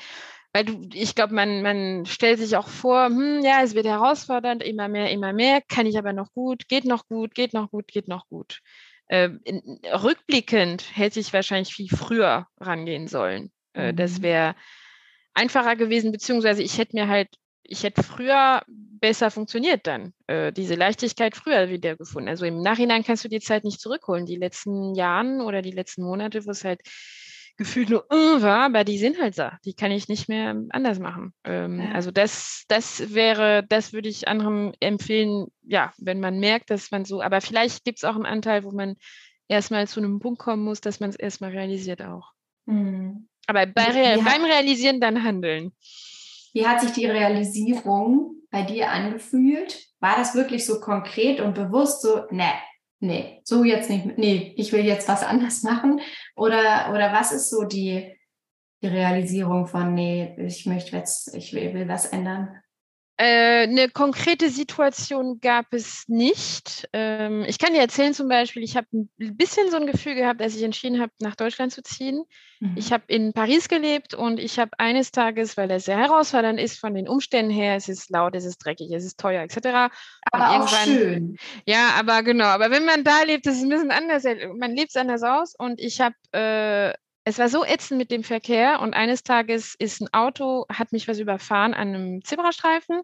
[0.54, 4.64] weil du, ich glaube, man, man stellt sich auch vor, hm, ja, es wird herausfordernd,
[4.64, 7.88] immer mehr, immer mehr, kann ich aber noch gut, geht noch gut, geht noch gut,
[7.88, 8.60] geht noch gut.
[9.08, 13.52] Äh, in, rückblickend hätte ich wahrscheinlich viel früher rangehen sollen.
[13.74, 13.98] Äh, mhm.
[13.98, 14.56] Das wäre
[15.34, 17.30] einfacher gewesen, beziehungsweise ich hätte mir halt
[17.70, 22.30] ich hätte früher besser funktioniert dann, äh, diese Leichtigkeit früher wieder gefunden.
[22.30, 24.26] Also im Nachhinein kannst du die Zeit nicht zurückholen.
[24.26, 26.82] Die letzten Jahren oder die letzten Monate, wo es halt
[27.56, 29.50] gefühlt nur uh, war, aber die sind halt so.
[29.66, 31.34] Die kann ich nicht mehr anders machen.
[31.44, 31.92] Ähm, ja.
[31.92, 37.04] Also das, das wäre, das würde ich anderen empfehlen, ja, wenn man merkt, dass man
[37.06, 38.96] so, aber vielleicht gibt es auch einen Anteil, wo man
[39.50, 42.32] erstmal zu einem Punkt kommen muss, dass man es erstmal realisiert auch.
[42.66, 43.28] Mhm.
[43.48, 44.22] Aber bei, ja.
[44.22, 45.74] beim Realisieren dann handeln.
[46.54, 49.88] Wie hat sich die Realisierung bei dir angefühlt?
[50.00, 52.52] War das wirklich so konkret und bewusst so, ne,
[53.00, 56.02] nee, so jetzt nicht, nee, ich will jetzt was anders machen?
[56.36, 58.16] Oder, oder was ist so die,
[58.82, 62.50] die Realisierung von, nee, ich möchte jetzt, ich will, will was ändern?
[63.22, 66.88] Äh, eine konkrete Situation gab es nicht.
[66.94, 70.42] Ähm, ich kann dir erzählen zum Beispiel, ich habe ein bisschen so ein Gefühl gehabt,
[70.42, 72.24] als ich entschieden habe, nach Deutschland zu ziehen.
[72.62, 72.76] Mhm.
[72.78, 76.80] Ich habe in Paris gelebt und ich habe eines Tages, weil das sehr herausfordernd ist
[76.80, 79.92] von den Umständen her, es ist laut, es ist dreckig, es ist teuer etc.
[80.32, 81.36] Aber auch schön.
[81.66, 82.46] Ja, aber genau.
[82.46, 84.24] Aber wenn man da lebt, ist ein bisschen anders.
[84.56, 86.94] Man lebt es anders aus und ich habe äh,
[87.30, 91.08] es war so ätzend mit dem Verkehr und eines Tages ist ein Auto, hat mich
[91.08, 93.02] was überfahren an einem Zebrastreifen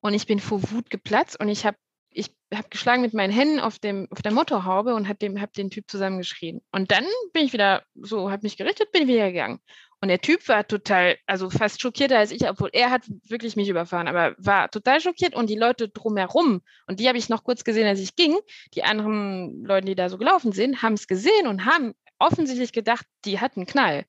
[0.00, 1.76] und ich bin vor Wut geplatzt und ich habe
[2.12, 5.70] ich hab geschlagen mit meinen Händen auf, dem, auf der Motorhaube und habe hab den
[5.70, 6.60] Typ zusammengeschrien.
[6.72, 9.60] Und dann bin ich wieder so, habe mich gerichtet, bin wieder gegangen.
[10.02, 13.68] Und der Typ war total, also fast schockierter als ich, obwohl er hat wirklich mich
[13.68, 17.64] überfahren, aber war total schockiert und die Leute drumherum, und die habe ich noch kurz
[17.64, 18.38] gesehen, als ich ging,
[18.74, 23.06] die anderen Leute, die da so gelaufen sind, haben es gesehen und haben offensichtlich gedacht,
[23.24, 24.04] die hatten Knall.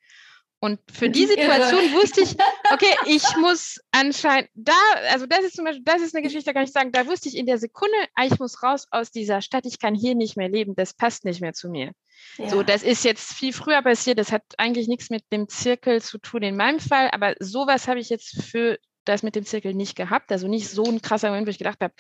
[0.64, 1.94] Und für die Situation Irre.
[1.94, 2.36] wusste ich,
[2.72, 4.74] okay, ich muss anscheinend da,
[5.10, 7.30] also das ist zum Beispiel, das ist eine Geschichte, da kann ich sagen, da wusste
[7.30, 10.38] ich in der Sekunde, ah, ich muss raus aus dieser Stadt, ich kann hier nicht
[10.38, 11.94] mehr leben, das passt nicht mehr zu mir.
[12.38, 12.50] Ja.
[12.50, 16.20] So, das ist jetzt viel früher passiert, das hat eigentlich nichts mit dem Zirkel zu
[16.20, 19.96] tun in meinem Fall, aber sowas habe ich jetzt für das mit dem Zirkel nicht
[19.96, 21.96] gehabt, also nicht so ein krasser Moment, wo ich gedacht habe,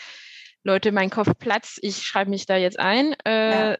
[0.63, 3.15] Leute, mein Kopf platzt, ich schreibe mich da jetzt ein.
[3.25, 3.77] Äh, ja.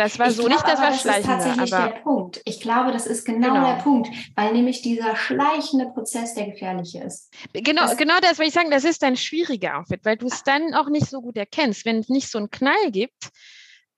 [0.00, 1.36] Das war ich so glaube, nicht, das war das schleichender.
[1.36, 2.40] Das ist tatsächlich aber, der Punkt.
[2.46, 7.02] Ich glaube, das ist genau, genau, der Punkt, weil nämlich dieser schleichende Prozess der gefährliche
[7.04, 7.30] ist.
[7.52, 10.42] Genau, das, genau das wollte ich sagen, das ist ein schwieriger Outfit, weil du es
[10.42, 11.84] dann auch nicht so gut erkennst.
[11.84, 13.28] Wenn es nicht so einen Knall gibt,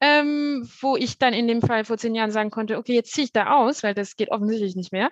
[0.01, 3.27] ähm, wo ich dann in dem Fall vor zehn Jahren sagen konnte, okay, jetzt ziehe
[3.27, 5.11] ich da aus, weil das geht offensichtlich nicht mehr,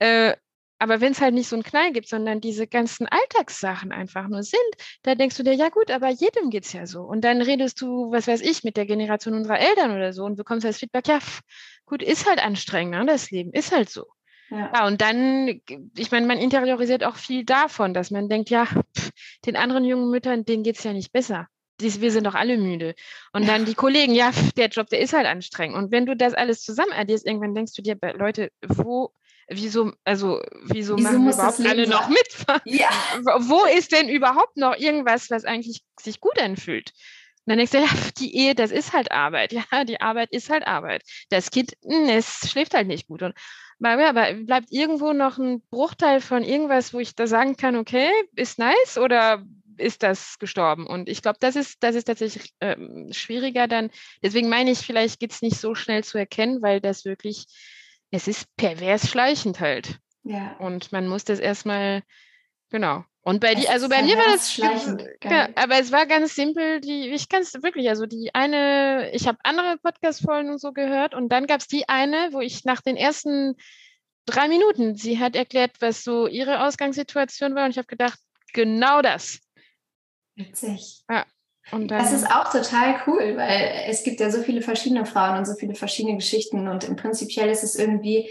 [0.00, 0.36] äh,
[0.78, 4.42] aber wenn es halt nicht so einen Knall gibt, sondern diese ganzen Alltagssachen einfach nur
[4.42, 4.60] sind,
[5.02, 7.02] da denkst du dir, ja gut, aber jedem geht es ja so.
[7.02, 10.36] Und dann redest du, was weiß ich, mit der Generation unserer Eltern oder so und
[10.36, 11.40] bekommst das Feedback, ja, pff,
[11.86, 13.06] gut, ist halt anstrengend, ne?
[13.06, 14.04] das Leben ist halt so.
[14.50, 14.70] Ja.
[14.72, 14.86] ja.
[14.86, 15.60] und dann,
[15.96, 19.10] ich meine, man interiorisiert auch viel davon, dass man denkt, ja, pff,
[19.46, 21.48] den anderen jungen Müttern, denen geht es ja nicht besser.
[21.80, 22.94] wir sind doch alle müde.
[23.32, 25.76] Und dann die Kollegen, ja, pff, der Job, der ist halt anstrengend.
[25.76, 29.12] Und wenn du das alles zusammen addierst, irgendwann denkst du dir, Leute, wo
[29.48, 32.18] wieso, also wieso, wieso machen wir überhaupt alle noch mit?
[32.64, 32.88] Ja.
[33.38, 36.92] Wo ist denn überhaupt noch irgendwas, was eigentlich sich gut anfühlt?
[37.46, 37.88] Und dann denkst du, ja,
[38.18, 39.52] die Ehe, das ist halt Arbeit.
[39.72, 41.02] Ja, die Arbeit ist halt Arbeit.
[41.30, 43.22] Das Kind, hm, es schläft halt nicht gut.
[43.22, 43.34] Und
[43.82, 48.58] aber bleibt irgendwo noch ein Bruchteil von irgendwas, wo ich da sagen kann, okay, ist
[48.58, 49.44] nice oder
[49.76, 50.86] ist das gestorben?
[50.86, 53.90] Und ich glaube, das ist, das ist tatsächlich ähm, schwieriger dann.
[54.22, 57.46] Deswegen meine ich, vielleicht geht es nicht so schnell zu erkennen, weil das wirklich
[58.16, 59.98] es ist pervers schleichend halt.
[60.24, 60.56] Ja.
[60.58, 62.02] Und man muss das erstmal,
[62.70, 65.04] genau, Und bei dir, also bei mir war das schleichend.
[65.24, 69.26] Ja, aber es war ganz simpel, die, ich kann es wirklich, also die eine, ich
[69.26, 72.80] habe andere Podcast-Folgen und so gehört und dann gab es die eine, wo ich nach
[72.80, 73.56] den ersten
[74.26, 78.18] drei Minuten, sie hat erklärt, was so ihre Ausgangssituation war und ich habe gedacht,
[78.52, 79.40] genau das.
[80.36, 81.02] Witzig.
[81.10, 81.26] Ja.
[81.70, 85.54] Das ist auch total cool, weil es gibt ja so viele verschiedene Frauen und so
[85.54, 88.30] viele verschiedene Geschichten und im Prinzipiell ist es irgendwie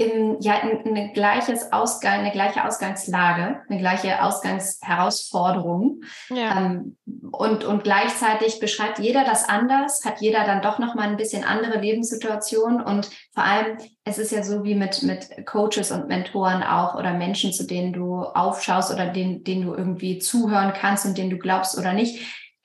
[0.00, 6.02] im, ja, eine, gleiches Ausgang, eine gleiche Ausgangslage, eine gleiche Ausgangsherausforderung.
[6.30, 6.56] Ja.
[6.56, 6.96] Ähm,
[7.32, 11.80] und, und gleichzeitig beschreibt jeder das anders, hat jeder dann doch nochmal ein bisschen andere
[11.80, 12.80] Lebenssituation.
[12.80, 17.12] Und vor allem, es ist ja so wie mit, mit Coaches und Mentoren auch oder
[17.14, 21.38] Menschen, zu denen du aufschaust oder denen, denen du irgendwie zuhören kannst und denen du
[21.38, 22.20] glaubst oder nicht.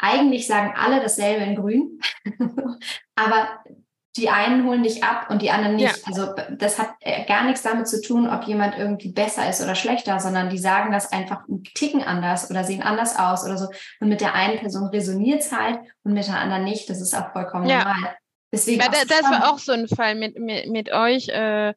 [0.05, 1.99] Eigentlich sagen alle dasselbe in Grün,
[3.15, 3.47] aber
[4.17, 5.97] die einen holen dich ab und die anderen nicht.
[5.97, 6.03] Ja.
[6.05, 9.75] Also das hat äh, gar nichts damit zu tun, ob jemand irgendwie besser ist oder
[9.75, 13.69] schlechter, sondern die sagen das einfach einen Ticken anders oder sehen anders aus oder so.
[14.01, 16.89] Und mit der einen Person resoniert es halt und mit der anderen nicht.
[16.89, 17.79] Das ist auch vollkommen ja.
[17.79, 18.15] normal.
[18.51, 21.29] Deswegen ja, das, das war auch so ein Fall mit, mit, mit euch.
[21.29, 21.73] Äh,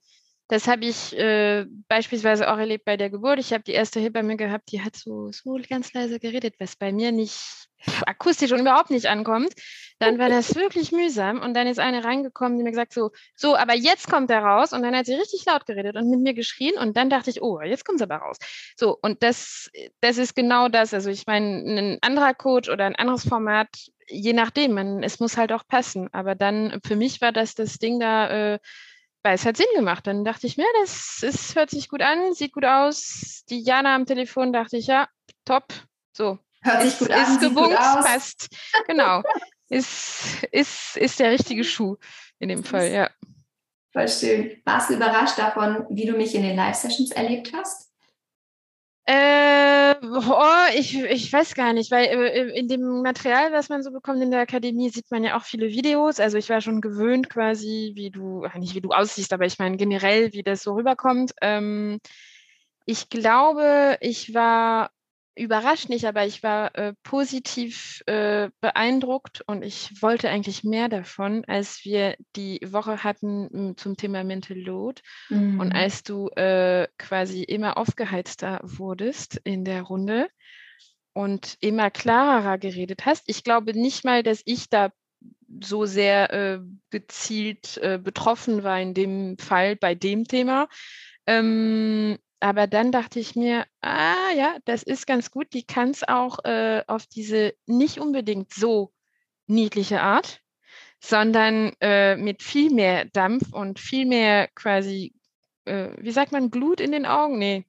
[0.49, 3.39] das habe ich äh, beispielsweise auch erlebt bei der Geburt.
[3.39, 6.93] Ich habe die erste Hebamme gehabt, die hat so, so ganz leise geredet, was bei
[6.93, 7.69] mir nicht
[8.07, 9.53] akustisch und überhaupt nicht ankommt,
[9.99, 11.41] dann war das wirklich mühsam.
[11.41, 14.73] Und dann ist eine reingekommen, die mir gesagt so, so, aber jetzt kommt er raus.
[14.73, 16.77] Und dann hat sie richtig laut geredet und mit mir geschrien.
[16.79, 18.37] Und dann dachte ich, oh, jetzt kommt es aber raus.
[18.77, 19.71] So, und das,
[20.01, 20.93] das ist genau das.
[20.93, 23.69] Also ich meine, ein anderer Coach oder ein anderes Format,
[24.09, 26.09] je nachdem, man, es muss halt auch passen.
[26.13, 28.59] Aber dann, für mich war das das Ding da, äh,
[29.23, 30.07] weil es hat Sinn gemacht.
[30.07, 33.45] Dann dachte ich mir, das ist, hört sich gut an, sieht gut aus.
[33.49, 35.09] Die Jana am Telefon dachte ich, ja,
[35.45, 35.65] top.
[36.13, 37.33] So, Hört sich gut ist, an.
[37.33, 38.49] Ist gewunken, passt.
[38.87, 39.23] Genau.
[39.69, 41.97] ist, ist, ist der richtige Schuh
[42.39, 43.11] in dem Fall, ja.
[43.93, 44.61] Voll schön.
[44.65, 47.91] Warst du überrascht davon, wie du mich in den Live-Sessions erlebt hast?
[49.09, 53.93] Äh, oh, ich, ich weiß gar nicht, weil äh, in dem Material, was man so
[53.93, 56.19] bekommt in der Akademie, sieht man ja auch viele Videos.
[56.19, 59.77] Also ich war schon gewöhnt quasi, wie du, nicht wie du aussiehst, aber ich meine
[59.77, 61.33] generell, wie das so rüberkommt.
[61.41, 62.01] Ähm,
[62.85, 64.91] ich glaube, ich war
[65.37, 71.45] überrascht nicht, aber ich war äh, positiv äh, beeindruckt und ich wollte eigentlich mehr davon,
[71.47, 75.03] als wir die Woche hatten hm, zum Thema Mental Load.
[75.29, 75.61] Mhm.
[75.61, 80.29] Und als du äh, quasi immer aufgeheizter wurdest in der Runde
[81.13, 83.25] und immer klarer geredet hast.
[83.27, 84.91] Ich glaube nicht mal, dass ich da
[85.63, 86.61] so sehr äh,
[86.91, 90.69] gezielt äh, betroffen war in dem Fall bei dem Thema.
[91.27, 95.53] Ähm, aber dann dachte ich mir, ah ja, das ist ganz gut.
[95.53, 98.93] Die kann es auch äh, auf diese nicht unbedingt so
[99.47, 100.41] niedliche Art,
[101.01, 105.15] sondern äh, mit viel mehr Dampf und viel mehr quasi,
[105.65, 107.39] äh, wie sagt man, Glut in den Augen?
[107.39, 107.65] Nee.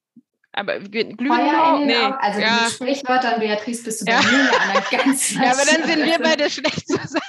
[0.51, 1.85] Aber Feuer in Augen?
[1.85, 1.95] Nee.
[1.97, 2.15] Augen.
[2.15, 2.65] Also ja.
[2.65, 4.19] die Sprichwörter, Beatrice, bist du ja.
[4.19, 7.21] bei mir an der ganz Ja, aber dann sind wir beide schlecht zusammen.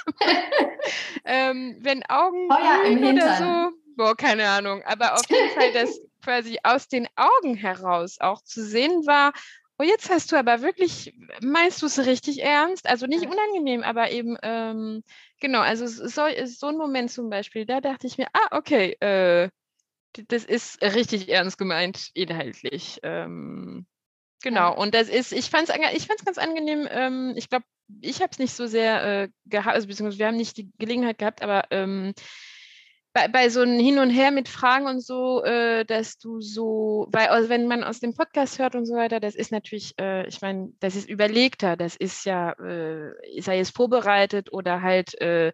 [1.25, 3.27] ähm, wenn Augen Feuer im Hintern.
[3.27, 4.81] oder so, boah, keine Ahnung.
[4.83, 9.33] Aber auf jeden Fall das quasi aus den Augen heraus auch zu sehen war,
[9.79, 12.87] oh, jetzt hast du aber wirklich, meinst du es richtig ernst?
[12.87, 15.03] Also nicht unangenehm, aber eben, ähm,
[15.39, 19.49] genau, also so, so ein Moment zum Beispiel, da dachte ich mir, ah, okay, äh,
[20.27, 22.99] das ist richtig ernst gemeint, inhaltlich.
[23.03, 23.85] Ähm,
[24.43, 24.77] genau, ja.
[24.77, 26.87] und das ist, ich fand es ich fand's ganz angenehm.
[26.89, 27.65] Ähm, ich glaube,
[28.01, 31.19] ich habe es nicht so sehr äh, gehabt, also beziehungsweise wir haben nicht die Gelegenheit
[31.19, 32.13] gehabt, aber ähm,
[33.13, 37.07] bei, bei so einem Hin und Her mit Fragen und so, äh, dass du so,
[37.11, 40.27] weil also wenn man aus dem Podcast hört und so weiter, das ist natürlich, äh,
[40.27, 45.51] ich meine, das ist überlegter, das ist ja, äh, sei es vorbereitet oder halt äh,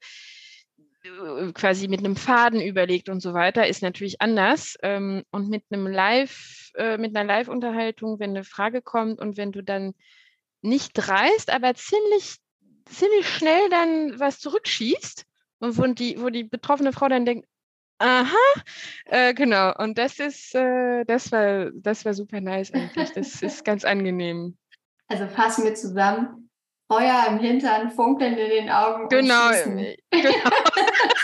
[1.53, 4.75] quasi mit einem Faden überlegt und so weiter, ist natürlich anders.
[4.81, 9.51] Ähm, und mit einem Live, äh, mit einer Live-Unterhaltung, wenn eine Frage kommt und wenn
[9.51, 9.93] du dann
[10.61, 12.37] nicht dreist, aber ziemlich,
[12.85, 15.25] ziemlich schnell dann was zurückschießt,
[15.59, 17.47] und wo die, wo die betroffene Frau dann denkt,
[17.99, 18.35] aha,
[19.05, 19.73] äh, genau.
[19.77, 23.11] Und das ist, äh, das war, das war super nice eigentlich.
[23.13, 24.57] Das ist ganz angenehm.
[25.07, 26.49] Also fassen wir zusammen.
[26.87, 29.09] Feuer im Hintern, funkeln in den Augen.
[29.09, 29.49] Genau.
[29.63, 29.89] genau.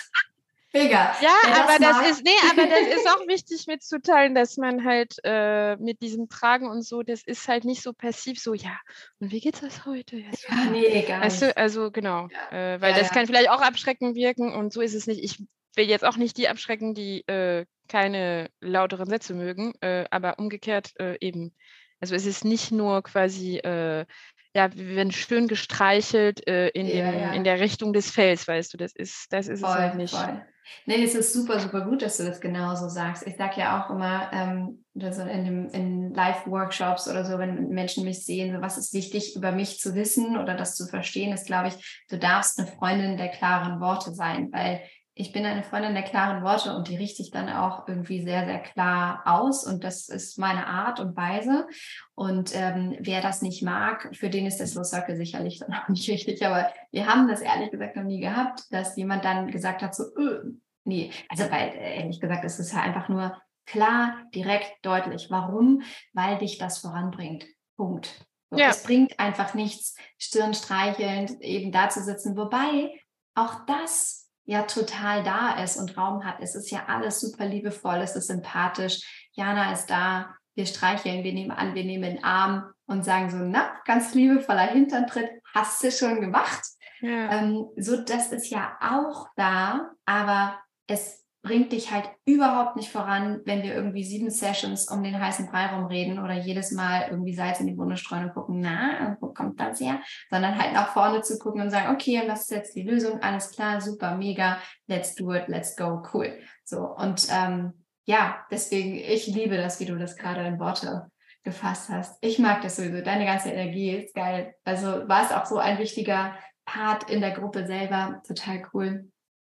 [0.73, 1.13] Mega.
[1.21, 5.15] Ja, das aber das ist, nee, aber das ist auch wichtig mitzuteilen, dass man halt
[5.23, 8.79] äh, mit diesem Tragen und so, das ist halt nicht so passiv, so, ja,
[9.19, 10.17] und wie geht's das heute?
[10.17, 11.21] Ja, ja nee, egal.
[11.21, 12.75] Weißt du, also genau, ja.
[12.75, 15.21] äh, weil ja, das kann vielleicht auch abschreckend wirken und so ist es nicht.
[15.23, 15.43] Ich
[15.75, 20.93] will jetzt auch nicht die abschrecken, die äh, keine lauteren Sätze mögen, äh, aber umgekehrt
[20.99, 21.53] äh, eben.
[21.99, 24.05] Also es ist nicht nur quasi äh,
[24.53, 27.33] ja, wir werden schön gestreichelt äh, in, ja, dem, ja.
[27.33, 30.13] in der Richtung des Fells, weißt du, das ist, das ist voll, es halt nicht.
[30.13, 30.45] Voll.
[30.85, 33.25] Nee, es ist super, super gut, dass du das genauso sagst.
[33.25, 38.53] Ich sage ja auch immer, ähm, in, in Live-Workshops oder so, wenn Menschen mich sehen,
[38.53, 42.03] so was ist wichtig über mich zu wissen oder das zu verstehen, ist, glaube ich,
[42.09, 44.81] du darfst eine Freundin der klaren Worte sein, weil
[45.13, 48.45] ich bin eine Freundin der klaren Worte und die richte ich dann auch irgendwie sehr,
[48.45, 51.67] sehr klar aus und das ist meine Art und Weise.
[52.15, 55.89] Und ähm, wer das nicht mag, für den ist der Slow Circle sicherlich dann auch
[55.89, 56.45] nicht richtig.
[56.45, 60.03] Aber wir haben das ehrlich gesagt noch nie gehabt, dass jemand dann gesagt hat, so,
[60.17, 60.53] öh,
[60.85, 65.27] nee, also weil ehrlich gesagt, es ist ja einfach nur klar, direkt, deutlich.
[65.29, 65.81] Warum?
[66.13, 67.45] Weil dich das voranbringt.
[67.75, 68.25] Punkt.
[68.49, 68.69] So, ja.
[68.69, 72.37] Es bringt einfach nichts, Stirn streichelnd eben da zu sitzen.
[72.37, 72.91] Wobei
[73.33, 74.20] auch das
[74.51, 76.41] ja total da ist und Raum hat.
[76.41, 79.29] Es ist ja alles super liebevoll, es ist sympathisch.
[79.31, 83.37] Jana ist da, wir streicheln, wir nehmen an, wir nehmen den Arm und sagen so,
[83.37, 86.61] na, ganz liebevoller Hinterntritt, hast du schon gemacht.
[86.99, 87.31] Ja.
[87.31, 93.41] Ähm, so, das ist ja auch da, aber es bringt dich halt überhaupt nicht voran,
[93.45, 97.59] wenn wir irgendwie sieben Sessions um den heißen Brei rumreden oder jedes Mal irgendwie Salz
[97.59, 100.01] in die Wunde streuen und gucken, na, wo kommt das her?
[100.29, 103.21] Sondern halt nach vorne zu gucken und sagen, okay, was ist jetzt die Lösung?
[103.21, 106.39] Alles klar, super, mega, let's do it, let's go, cool.
[106.63, 107.73] So, und ähm,
[108.05, 111.09] ja, deswegen, ich liebe das, wie du das gerade in Worte
[111.43, 112.17] gefasst hast.
[112.21, 114.53] Ich mag das sowieso, deine ganze Energie ist geil.
[114.63, 116.35] Also war es auch so ein wichtiger
[116.65, 119.11] Part in der Gruppe selber, total cool.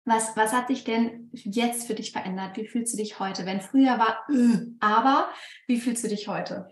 [0.04, 2.56] Was, was hat sich denn jetzt für dich verändert?
[2.56, 3.46] Wie fühlst du dich heute?
[3.46, 5.28] Wenn früher war, äh, aber
[5.66, 6.68] wie fühlst du dich heute?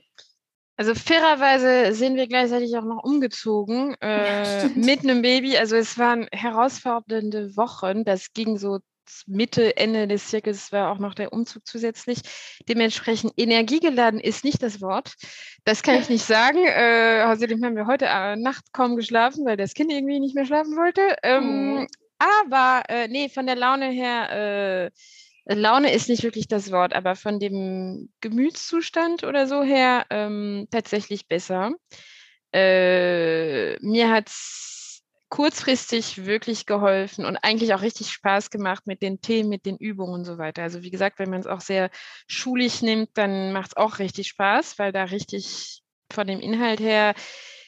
[0.77, 5.57] Also fairerweise sind wir gleichzeitig auch noch umgezogen äh, ja, mit einem Baby.
[5.57, 8.05] Also es waren herausfordernde Wochen.
[8.05, 8.81] Das ging so
[9.27, 12.21] Mitte, Ende des Zirkels war auch noch der Umzug zusätzlich.
[12.69, 15.15] Dementsprechend energiegeladen ist nicht das Wort.
[15.65, 16.59] Das kann ich nicht sagen.
[16.67, 20.47] Äh, außerdem haben wir heute äh, Nacht kaum geschlafen, weil das Kind irgendwie nicht mehr
[20.47, 21.17] schlafen wollte.
[21.23, 21.87] Ähm, mhm.
[22.23, 24.91] Aber äh, nee, von der Laune her,
[25.45, 30.69] äh, Laune ist nicht wirklich das Wort, aber von dem Gemütszustand oder so her ähm,
[30.71, 31.73] tatsächlich besser.
[32.53, 39.21] Äh, mir hat es kurzfristig wirklich geholfen und eigentlich auch richtig Spaß gemacht mit den
[39.21, 40.63] Themen, mit den Übungen und so weiter.
[40.63, 41.91] Also wie gesagt, wenn man es auch sehr
[42.29, 47.15] schulisch nimmt, dann macht es auch richtig Spaß, weil da richtig von dem Inhalt her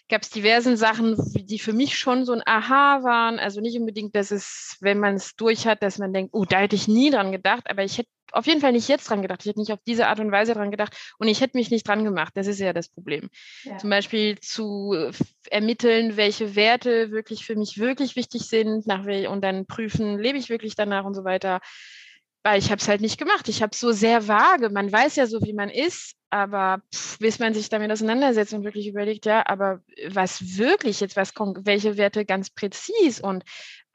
[0.09, 3.39] gab es diversen Sachen, die für mich schon so ein Aha waren.
[3.39, 6.59] Also nicht unbedingt, dass es, wenn man es durch hat, dass man denkt, oh, da
[6.61, 9.41] hätte ich nie dran gedacht, aber ich hätte auf jeden Fall nicht jetzt dran gedacht.
[9.43, 11.87] Ich hätte nicht auf diese Art und Weise dran gedacht und ich hätte mich nicht
[11.87, 12.33] dran gemacht.
[12.35, 13.31] Das ist ja das Problem.
[13.63, 13.79] Ja.
[13.79, 15.11] Zum Beispiel zu
[15.51, 20.49] ermitteln, welche Werte wirklich für mich wirklich wichtig sind nach und dann prüfen, lebe ich
[20.49, 21.61] wirklich danach und so weiter
[22.45, 23.49] weil ich habe es halt nicht gemacht.
[23.49, 24.69] Ich habe so sehr vage.
[24.69, 28.65] Man weiß ja so, wie man ist, aber pff, bis man sich damit auseinandersetzt und
[28.65, 33.45] wirklich überlegt, ja, aber was wirklich jetzt, was welche Werte ganz präzis und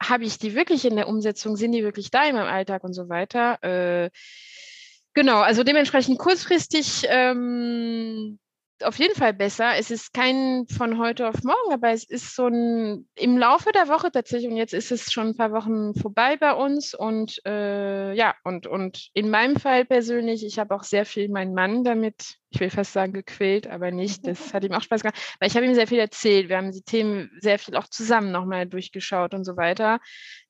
[0.02, 2.92] habe ich die wirklich in der Umsetzung, sind die wirklich da in meinem Alltag und
[2.92, 3.62] so weiter.
[3.62, 4.10] Äh,
[5.14, 8.40] genau, also dementsprechend kurzfristig ähm,
[8.84, 9.72] auf jeden Fall besser.
[9.76, 13.88] Es ist kein von heute auf morgen, aber es ist so ein im Laufe der
[13.88, 18.12] Woche tatsächlich und jetzt ist es schon ein paar Wochen vorbei bei uns und äh,
[18.14, 22.36] ja und und in meinem Fall persönlich, ich habe auch sehr viel meinen Mann damit,
[22.50, 24.24] ich will fast sagen gequält, aber nicht.
[24.30, 26.48] Das hat ihm auch Spaß gemacht, weil ich habe ihm sehr viel erzählt.
[26.48, 29.98] Wir haben die Themen sehr viel auch zusammen nochmal durchgeschaut und so weiter.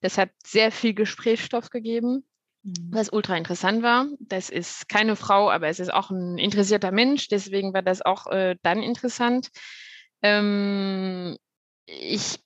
[0.01, 2.24] Das hat sehr viel Gesprächsstoff gegeben.
[2.62, 2.90] Mhm.
[2.92, 4.06] was ultra interessant war.
[4.18, 8.26] Das ist keine Frau, aber es ist auch ein interessierter Mensch, deswegen war das auch
[8.26, 9.48] äh, dann interessant.
[10.22, 11.36] Ähm,
[11.86, 12.38] ich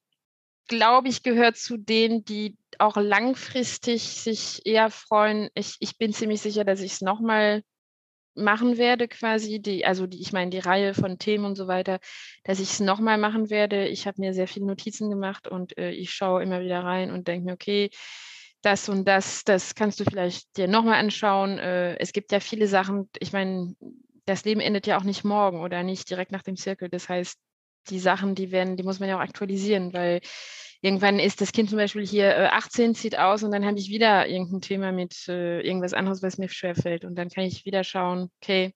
[0.68, 5.50] glaube, ich gehöre zu denen, die auch langfristig sich eher freuen.
[5.54, 7.62] Ich, ich bin ziemlich sicher, dass ich es nochmal
[8.36, 12.00] machen werde, quasi, die, also die, ich meine, die Reihe von Themen und so weiter,
[12.42, 13.86] dass ich es nochmal machen werde.
[13.86, 17.28] Ich habe mir sehr viele Notizen gemacht und äh, ich schaue immer wieder rein und
[17.28, 17.90] denke mir, okay,
[18.64, 21.58] das und das, das kannst du vielleicht dir nochmal anschauen.
[21.58, 23.74] Äh, es gibt ja viele Sachen, ich meine,
[24.26, 26.88] das Leben endet ja auch nicht morgen oder nicht direkt nach dem Zirkel.
[26.88, 27.38] Das heißt,
[27.90, 30.20] die Sachen, die werden, die muss man ja auch aktualisieren, weil
[30.80, 33.88] irgendwann ist das Kind zum Beispiel hier 18, äh, zieht aus und dann habe ich
[33.88, 37.04] wieder irgendein Thema mit äh, irgendwas anderes, was mir schwerfällt.
[37.04, 38.74] Und dann kann ich wieder schauen, okay,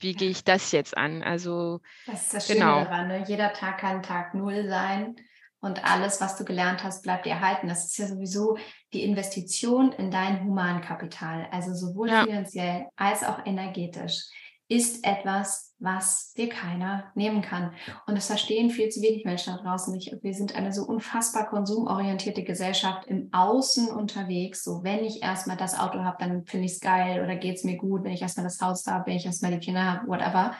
[0.00, 1.22] wie gehe ich das jetzt an?
[1.22, 2.84] Also das ist das Schöne genau.
[2.84, 3.24] daran, ne?
[3.26, 5.16] jeder Tag kann Tag Null sein
[5.60, 7.68] und alles, was du gelernt hast, bleibt dir erhalten.
[7.68, 8.56] Das ist ja sowieso
[8.92, 12.24] die Investition in dein Humankapital, also sowohl ja.
[12.24, 14.24] finanziell als auch energetisch,
[14.70, 17.72] ist etwas, was dir keiner nehmen kann.
[18.06, 20.14] Und das verstehen viel zu wenig Menschen da draußen nicht.
[20.22, 24.62] Wir sind eine so unfassbar konsumorientierte Gesellschaft im Außen unterwegs.
[24.62, 27.64] So, wenn ich erstmal das Auto habe, dann finde ich es geil oder geht es
[27.64, 28.04] mir gut.
[28.04, 30.54] Wenn ich erstmal das Haus habe, wenn ich erstmal die Kinder habe, whatever.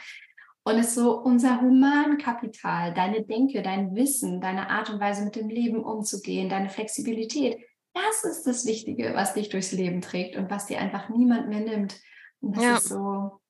[0.65, 5.37] Und es ist so unser Humankapital, deine Denke, dein Wissen, deine Art und Weise mit
[5.37, 7.59] dem Leben umzugehen, deine Flexibilität.
[8.07, 11.61] Das ist das Wichtige, was dich durchs Leben trägt und was dir einfach niemand mehr
[11.61, 12.01] nimmt.
[12.41, 12.77] Und das ja.
[12.77, 13.41] ist so,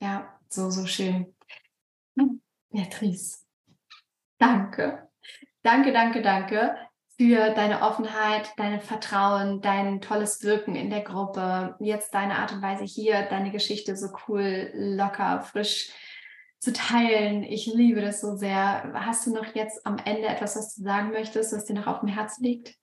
[0.00, 1.34] Ja, so, so schön.
[2.18, 2.40] Hm,
[2.70, 3.44] Beatrice,
[4.38, 5.08] danke.
[5.62, 6.76] Danke, danke, danke
[7.18, 12.62] für deine Offenheit, dein Vertrauen, dein tolles Wirken in der Gruppe, jetzt deine Art und
[12.62, 15.90] Weise hier, deine Geschichte so cool, locker, frisch
[16.58, 17.42] zu teilen.
[17.42, 18.92] Ich liebe das so sehr.
[18.94, 22.00] Hast du noch jetzt am Ende etwas, was du sagen möchtest, was dir noch auf
[22.00, 22.76] dem Herzen liegt?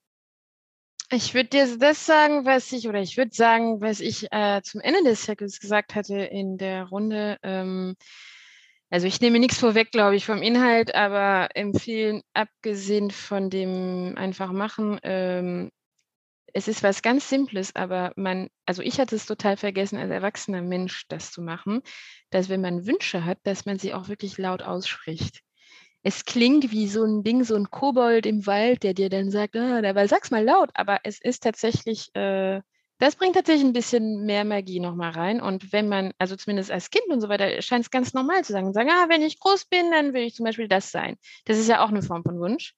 [1.11, 4.81] Ich würde dir das sagen, was ich, oder ich würde sagen, was ich äh, zum
[4.81, 7.37] Ende des Zirkels gesagt hatte in der Runde.
[7.43, 7.95] Ähm,
[8.89, 14.51] also ich nehme nichts vorweg, glaube ich, vom Inhalt, aber empfehlen, abgesehen von dem einfach
[14.51, 15.71] machen, ähm,
[16.53, 20.61] es ist was ganz Simples, aber man, also ich hatte es total vergessen, als erwachsener
[20.61, 21.81] Mensch das zu machen,
[22.29, 25.41] dass wenn man Wünsche hat, dass man sie auch wirklich laut ausspricht.
[26.03, 29.55] Es klingt wie so ein Ding, so ein Kobold im Wald, der dir dann sagt,
[29.55, 32.61] ah, dabei sag's mal laut, aber es ist tatsächlich äh,
[33.03, 35.41] das bringt tatsächlich ein bisschen mehr Magie nochmal rein.
[35.41, 38.53] Und wenn man, also zumindest als Kind und so weiter, scheint es ganz normal zu
[38.53, 41.17] sagen, sagen, ah, wenn ich groß bin, dann will ich zum Beispiel das sein.
[41.43, 42.75] Das ist ja auch eine Form von Wunsch.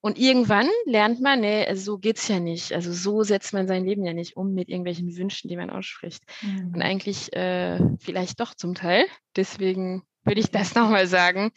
[0.00, 2.72] Und irgendwann lernt man, nee, also so geht es ja nicht.
[2.72, 6.22] Also so setzt man sein Leben ja nicht um mit irgendwelchen Wünschen, die man ausspricht.
[6.40, 6.72] Mhm.
[6.74, 9.04] Und eigentlich äh, vielleicht doch zum Teil.
[9.36, 11.50] Deswegen würde ich das nochmal sagen.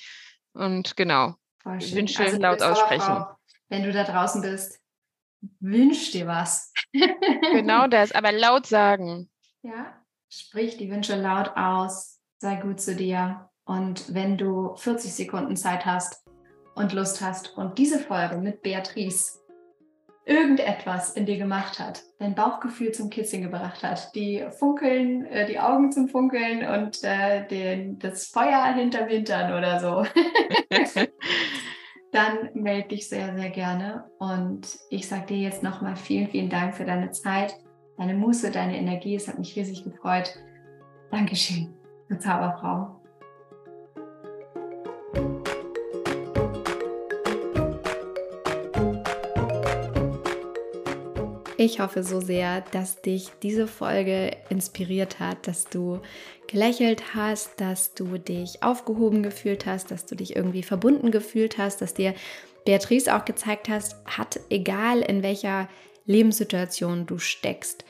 [0.54, 3.12] Und genau, Wünsche also, laut aussprechen.
[3.12, 3.36] Auch,
[3.70, 4.80] wenn du da draußen bist,
[5.60, 6.74] wünsch dir was.
[6.92, 9.30] genau das, aber laut sagen.
[9.64, 9.96] Ja,
[10.30, 13.50] sprich die Wünsche laut aus, sei gut zu dir.
[13.64, 16.26] Und wenn du 40 Sekunden Zeit hast
[16.76, 19.40] und Lust hast und diese Folge mit Beatrice
[20.26, 25.60] irgendetwas in dir gemacht hat, dein Bauchgefühl zum Kissing gebracht hat, die Funkeln, äh, die
[25.60, 30.06] Augen zum Funkeln und äh, den, das Feuer hinterm Hintern oder so.
[32.12, 34.06] dann melde dich sehr, sehr gerne.
[34.20, 37.56] Und ich sage dir jetzt nochmal vielen, vielen Dank für deine Zeit,
[37.98, 39.16] deine Muße, deine Energie.
[39.16, 40.36] Es hat mich riesig gefreut.
[41.10, 41.74] Dankeschön,
[42.10, 43.01] du Zauberfrau.
[51.62, 56.00] Ich hoffe so sehr, dass dich diese Folge inspiriert hat, dass du
[56.48, 61.80] gelächelt hast, dass du dich aufgehoben gefühlt hast, dass du dich irgendwie verbunden gefühlt hast,
[61.80, 62.16] dass dir
[62.66, 65.70] Beatrice auch gezeigt hast, hat egal in welcher
[66.08, 67.86] Lebenssituation du steckst,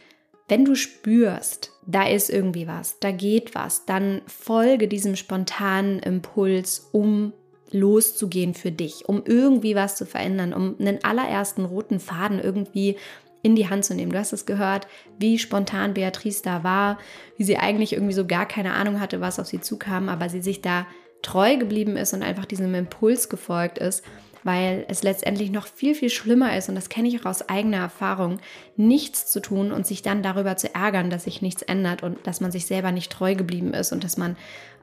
[0.49, 6.89] wenn du spürst, da ist irgendwie was, da geht was, dann folge diesem spontanen Impuls,
[6.91, 7.32] um
[7.72, 12.97] loszugehen für dich, um irgendwie was zu verändern, um einen allerersten roten Faden irgendwie
[13.42, 14.12] in die Hand zu nehmen.
[14.12, 14.88] Du hast es gehört,
[15.18, 17.00] wie spontan Beatrice da war,
[17.38, 20.42] wie sie eigentlich irgendwie so gar keine Ahnung hatte, was auf sie zukam, aber sie
[20.42, 20.86] sich da
[21.22, 24.04] treu geblieben ist und einfach diesem Impuls gefolgt ist,
[24.44, 27.78] weil es letztendlich noch viel, viel schlimmer ist, und das kenne ich auch aus eigener
[27.78, 28.39] Erfahrung,
[28.76, 32.42] nichts zu tun und sich dann darüber zu ärgern, dass sich nichts ändert und dass
[32.42, 34.36] man sich selber nicht treu geblieben ist und dass man,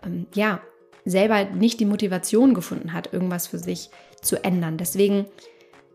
[0.04, 0.60] ähm, ja,
[1.04, 3.90] selber nicht die Motivation gefunden hat, irgendwas für sich
[4.20, 4.76] zu ändern.
[4.76, 5.26] Deswegen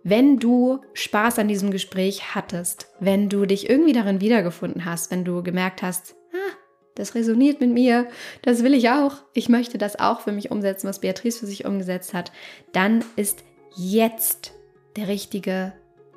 [0.03, 5.23] wenn du Spaß an diesem Gespräch hattest, wenn du dich irgendwie darin wiedergefunden hast, wenn
[5.23, 6.55] du gemerkt hast, ah,
[6.95, 8.07] das resoniert mit mir,
[8.41, 11.65] das will ich auch, ich möchte das auch für mich umsetzen, was Beatrice für sich
[11.65, 12.31] umgesetzt hat,
[12.73, 13.43] dann ist
[13.75, 14.53] jetzt
[14.97, 15.73] der richtige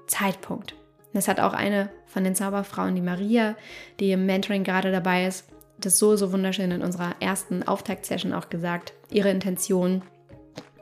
[0.06, 0.74] Zeitpunkt.
[1.12, 3.56] Das hat auch eine von den Zauberfrauen, die Maria,
[4.00, 5.46] die im Mentoring gerade dabei ist,
[5.78, 8.92] das so, so wunderschön in unserer ersten Auftaktsession auch gesagt.
[9.10, 10.02] Ihre Intention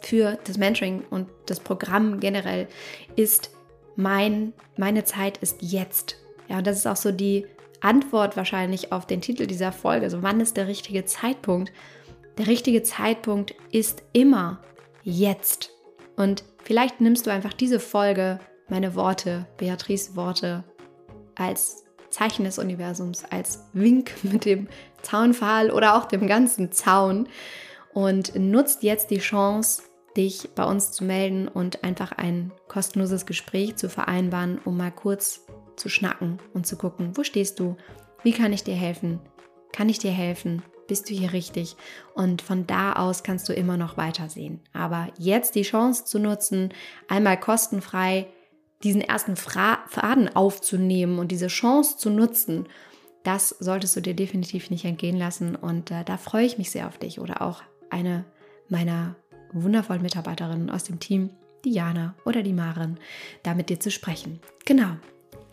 [0.05, 2.69] für das Mentoring und das Programm generell
[3.17, 3.51] ist
[3.97, 6.17] mein, meine Zeit ist jetzt.
[6.49, 7.47] Ja, und das ist auch so die
[7.81, 10.11] Antwort wahrscheinlich auf den Titel dieser Folge.
[10.11, 11.73] So, wann ist der richtige Zeitpunkt?
[12.39, 14.61] Der richtige Zeitpunkt ist immer
[15.03, 15.71] jetzt.
[16.17, 20.65] Und vielleicht nimmst du einfach diese Folge, meine Worte, Beatrice Worte,
[21.35, 24.69] als Zeichen des Universums, als Wink mit dem
[25.03, 27.29] Zaunpfahl oder auch dem ganzen Zaun
[27.93, 29.83] und nutzt jetzt die Chance,
[30.17, 35.47] dich bei uns zu melden und einfach ein kostenloses Gespräch zu vereinbaren, um mal kurz
[35.77, 37.77] zu schnacken und zu gucken, wo stehst du?
[38.23, 39.21] Wie kann ich dir helfen?
[39.73, 40.63] Kann ich dir helfen?
[40.87, 41.77] Bist du hier richtig?
[42.15, 44.61] Und von da aus kannst du immer noch weitersehen.
[44.73, 46.73] Aber jetzt die Chance zu nutzen,
[47.09, 48.29] einmal kostenfrei
[48.83, 52.69] diesen ersten Faden aufzunehmen und diese Chance zu nutzen,
[53.23, 55.57] das solltest du dir definitiv nicht entgehen lassen.
[55.57, 58.27] Und äh, da freue ich mich sehr auf dich oder auch eine
[58.69, 59.17] meiner
[59.55, 61.31] wundervollen Mitarbeiterinnen aus dem Team,
[61.65, 62.99] Diana oder die Maren,
[63.43, 64.41] da mit dir zu sprechen.
[64.65, 64.97] Genau.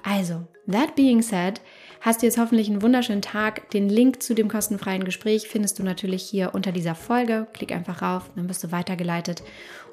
[0.04, 1.62] Also, that being said,
[2.02, 3.70] hast du jetzt hoffentlich einen wunderschönen Tag.
[3.70, 7.48] Den Link zu dem kostenfreien Gespräch findest du natürlich hier unter dieser Folge.
[7.54, 9.44] Klick einfach rauf, dann wirst du weitergeleitet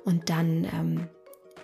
[0.04, 1.08] und dann ähm,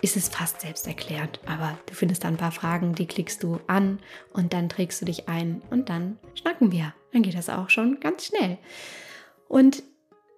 [0.01, 1.39] ist es fast selbsterklärend.
[1.47, 3.99] Aber du findest da ein paar Fragen, die klickst du an
[4.33, 6.93] und dann trägst du dich ein und dann schnacken wir.
[7.11, 8.57] Dann geht das auch schon ganz schnell.
[9.47, 9.83] Und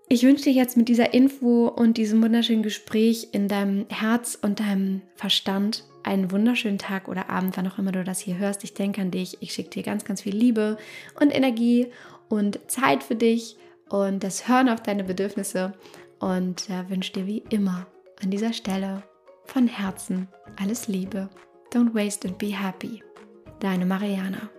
[0.10, 4.60] ich wünsche dir jetzt mit dieser Info und diesem wunderschönen Gespräch in deinem Herz und
[4.60, 8.64] deinem Verstand einen wunderschönen Tag oder Abend, wann auch immer du das hier hörst.
[8.64, 9.38] Ich denke an dich.
[9.42, 10.78] Ich schicke dir ganz, ganz viel Liebe
[11.20, 11.88] und Energie
[12.30, 13.58] und Zeit für dich
[13.90, 15.74] und das Hören auf deine Bedürfnisse
[16.20, 17.88] und äh, wünsche dir wie immer
[18.24, 19.04] an dieser Stelle
[19.44, 20.30] von Herzen
[20.60, 21.30] alles Liebe.
[21.74, 23.04] Don't waste and be happy.
[23.60, 24.50] Deine Mariana.